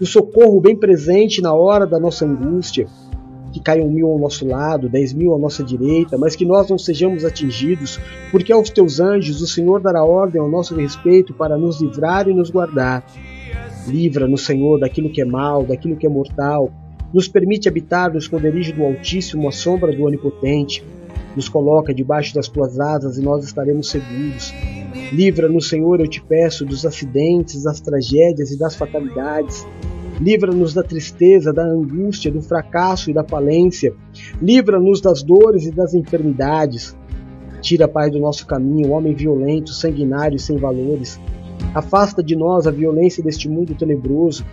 [0.00, 2.88] O socorro bem presente na hora da nossa angústia
[3.58, 6.78] que caiam mil ao nosso lado, dez mil à nossa direita, mas que nós não
[6.78, 8.00] sejamos atingidos,
[8.30, 12.34] porque aos teus anjos o Senhor dará ordem ao nosso respeito para nos livrar e
[12.34, 13.04] nos guardar.
[13.86, 16.70] Livra-nos, Senhor, daquilo que é mal, daquilo que é mortal.
[17.12, 20.84] Nos permite habitar no esconderijo do Altíssimo, à sombra do Onipotente.
[21.34, 24.52] Nos coloca debaixo das tuas asas e nós estaremos seguros.
[25.12, 29.66] Livra-nos, Senhor, eu te peço, dos acidentes, das tragédias e das fatalidades.
[30.20, 33.94] Livra-nos da tristeza, da angústia, do fracasso e da falência.
[34.42, 36.96] Livra-nos das dores e das enfermidades.
[37.60, 41.20] Tira, Pai, do nosso caminho o homem violento, sanguinário e sem valores.
[41.74, 44.44] Afasta de nós a violência deste mundo tenebroso.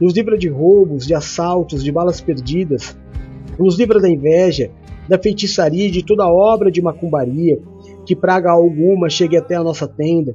[0.00, 2.96] Nos livra de roubos, de assaltos, de balas perdidas.
[3.58, 4.70] Nos livra da inveja,
[5.08, 7.60] da feitiçaria e de toda obra de macumbaria.
[8.06, 10.34] Que praga alguma chegue até a nossa tenda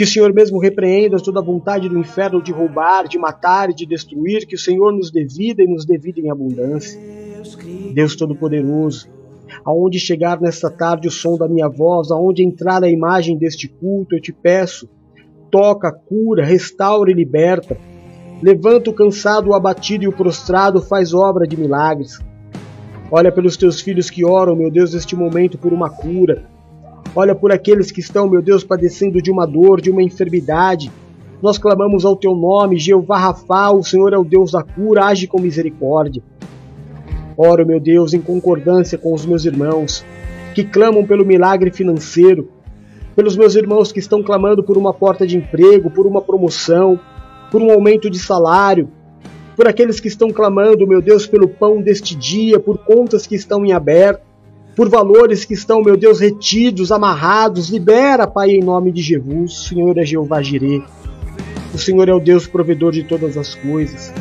[0.00, 3.74] que o Senhor mesmo repreenda toda a vontade do inferno de roubar, de matar e
[3.74, 6.98] de destruir, que o Senhor nos dê vida e nos dê vida em abundância.
[7.92, 9.10] Deus Todo-Poderoso,
[9.62, 14.16] aonde chegar nesta tarde o som da minha voz, aonde entrar a imagem deste culto,
[14.16, 14.88] eu te peço,
[15.50, 17.76] toca, cura, restaura e liberta.
[18.42, 22.18] Levanta o cansado, o abatido e o prostrado, faz obra de milagres.
[23.12, 26.48] Olha pelos teus filhos que oram, meu Deus, neste momento por uma cura,
[27.14, 30.92] Olha por aqueles que estão, meu Deus, padecendo de uma dor, de uma enfermidade.
[31.42, 35.26] Nós clamamos ao teu nome, Jeová Rafa, o Senhor é o Deus da cura, age
[35.26, 36.22] com misericórdia.
[37.36, 40.04] Oro, meu Deus, em concordância com os meus irmãos
[40.54, 42.48] que clamam pelo milagre financeiro,
[43.16, 46.98] pelos meus irmãos que estão clamando por uma porta de emprego, por uma promoção,
[47.50, 48.88] por um aumento de salário,
[49.56, 53.64] por aqueles que estão clamando, meu Deus, pelo pão deste dia, por contas que estão
[53.64, 54.29] em aberto
[54.74, 57.68] por valores que estão, meu Deus, retidos, amarrados.
[57.68, 59.52] Libera, Pai, em nome de Jesus.
[59.52, 60.82] O Senhor é Jeová Jireh.
[61.74, 64.12] O Senhor é o Deus provedor de todas as coisas.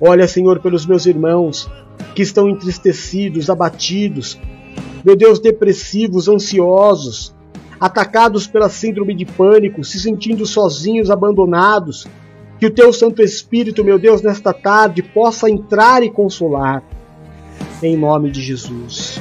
[0.00, 1.70] Olha, Senhor, pelos meus irmãos
[2.14, 4.38] que estão entristecidos, abatidos,
[5.04, 7.34] meu Deus, depressivos, ansiosos,
[7.78, 12.06] atacados pela síndrome de pânico, se sentindo sozinhos, abandonados.
[12.58, 16.82] Que o teu Santo Espírito, meu Deus, nesta tarde possa entrar e consolar.
[17.82, 19.20] Em nome de Jesus.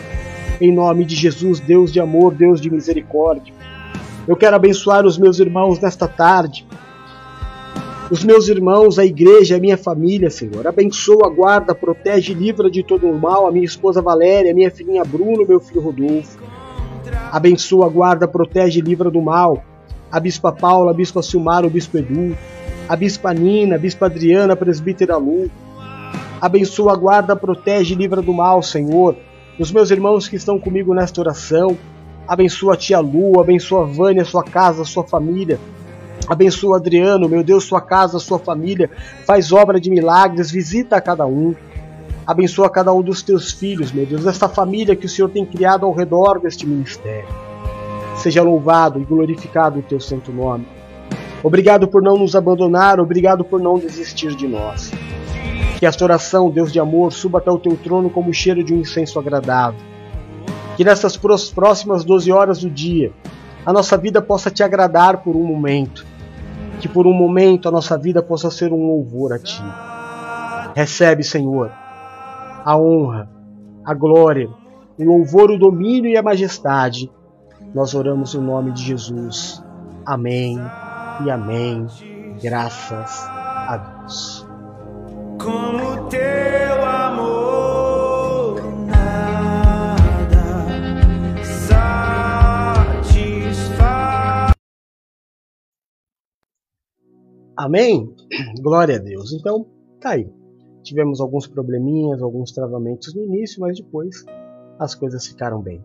[0.60, 3.54] Em nome de Jesus, Deus de amor, Deus de misericórdia.
[4.26, 6.66] Eu quero abençoar os meus irmãos nesta tarde.
[8.10, 10.66] Os meus irmãos, a igreja, a minha família, Senhor.
[10.66, 14.72] Abençoa, guarda, protege e livra de todo o mal a minha esposa Valéria, a minha
[14.72, 16.40] filhinha Bruno, meu filho Rodolfo.
[17.32, 19.64] Abençoa, guarda, protege e livra do mal
[20.12, 22.38] a Bispa Paula, a Bispa Silmar, o Bispo Edu,
[22.88, 25.52] a Bispa Nina, a Bispa Adriana, a Presbítera Lu.
[26.40, 29.18] Abençoa, guarda, protege e livra do mal, Senhor
[29.58, 31.78] os meus irmãos que estão comigo nesta oração.
[32.28, 35.60] Abençoa a tia Lu, abençoa a Vânia, sua casa, sua família.
[36.28, 38.90] Abençoa Adriano, meu Deus, sua casa, sua família.
[39.26, 41.56] Faz obra de milagres, visita a cada um.
[42.26, 45.86] Abençoa cada um dos teus filhos, meu Deus, esta família que o Senhor tem criado
[45.86, 47.28] ao redor deste ministério.
[48.18, 50.66] Seja louvado e glorificado o teu santo nome.
[51.44, 54.92] Obrigado por não nos abandonar, obrigado por não desistir de nós.
[55.78, 58.74] Que esta oração, Deus de amor, suba até o teu trono como o cheiro de
[58.74, 59.80] um incenso agradável.
[60.78, 63.12] Que nessas próximas 12 horas do dia,
[63.66, 66.06] a nossa vida possa te agradar por um momento.
[66.80, 69.64] Que por um momento a nossa vida possa ser um louvor a ti.
[70.76, 71.72] Recebe, Senhor,
[72.64, 73.30] a honra,
[73.84, 74.50] a glória,
[74.98, 77.12] o louvor, o domínio e a majestade.
[77.74, 79.64] Nós oramos em nome de Jesus.
[80.06, 80.58] Amém
[81.26, 81.88] e amém.
[82.42, 84.45] Graças a Deus
[86.10, 90.06] teu amor nada
[92.64, 92.96] satisfaz.
[97.56, 98.14] Amém?
[98.60, 99.34] Glória a Deus.
[99.34, 99.68] Então,
[100.00, 100.28] tá aí.
[100.82, 104.26] Tivemos alguns probleminhas, alguns travamentos no início, mas depois
[104.80, 105.84] as coisas ficaram bem.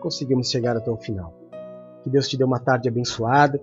[0.00, 1.34] Conseguimos chegar até o final.
[2.02, 3.60] Que Deus te dê uma tarde abençoada.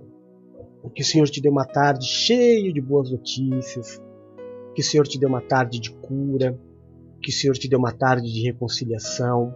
[0.96, 4.02] Que o Senhor te dê uma tarde cheia de boas notícias,
[4.74, 6.58] que o Senhor te dê uma tarde de cura,
[7.22, 9.54] que o Senhor te dê uma tarde de reconciliação,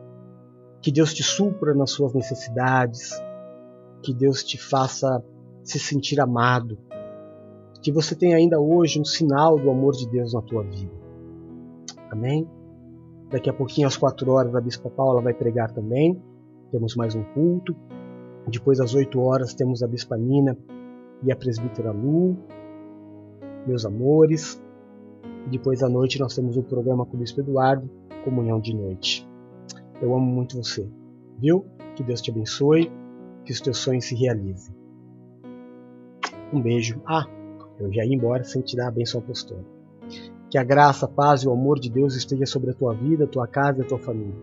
[0.82, 3.12] que Deus te supra nas suas necessidades,
[4.04, 5.24] que Deus te faça
[5.64, 6.78] se sentir amado,
[7.82, 10.92] que você tenha ainda hoje um sinal do amor de Deus na tua vida.
[12.12, 12.48] Amém?
[13.30, 16.22] Daqui a pouquinho, às quatro horas, a Bispa Paula vai pregar também.
[16.72, 17.76] Temos mais um culto.
[18.48, 20.58] Depois, às oito horas, temos a Bispa Nina
[21.24, 22.38] e a Presbítera Lu.
[23.68, 24.64] Meus amores.
[25.48, 27.90] Depois à noite, nós temos o um programa com o Bispo Eduardo,
[28.24, 29.28] Comunhão de Noite.
[30.02, 30.90] Eu amo muito você.
[31.40, 31.66] Viu?
[31.96, 32.92] Que Deus te abençoe.
[33.44, 34.76] Que os teus sonhos se realizem.
[36.52, 37.00] Um beijo.
[37.06, 37.28] Ah,
[37.80, 39.70] eu já ia embora sem te dar a bênção apostólica.
[40.50, 43.26] Que a graça, a paz e o amor de Deus esteja sobre a tua vida,
[43.26, 44.36] a tua casa e a tua família.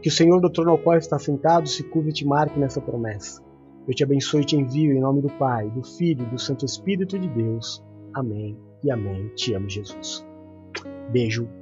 [0.00, 2.80] Que o Senhor do trono ao qual está sentado se curve e te marque nessa
[2.80, 3.42] promessa.
[3.86, 6.64] Eu te abençoe e te envio em nome do Pai, do Filho e do Santo
[6.64, 7.82] Espírito de Deus.
[8.14, 9.28] Amém e amém.
[9.34, 10.27] Te amo, Jesus.
[11.08, 11.57] Beijo.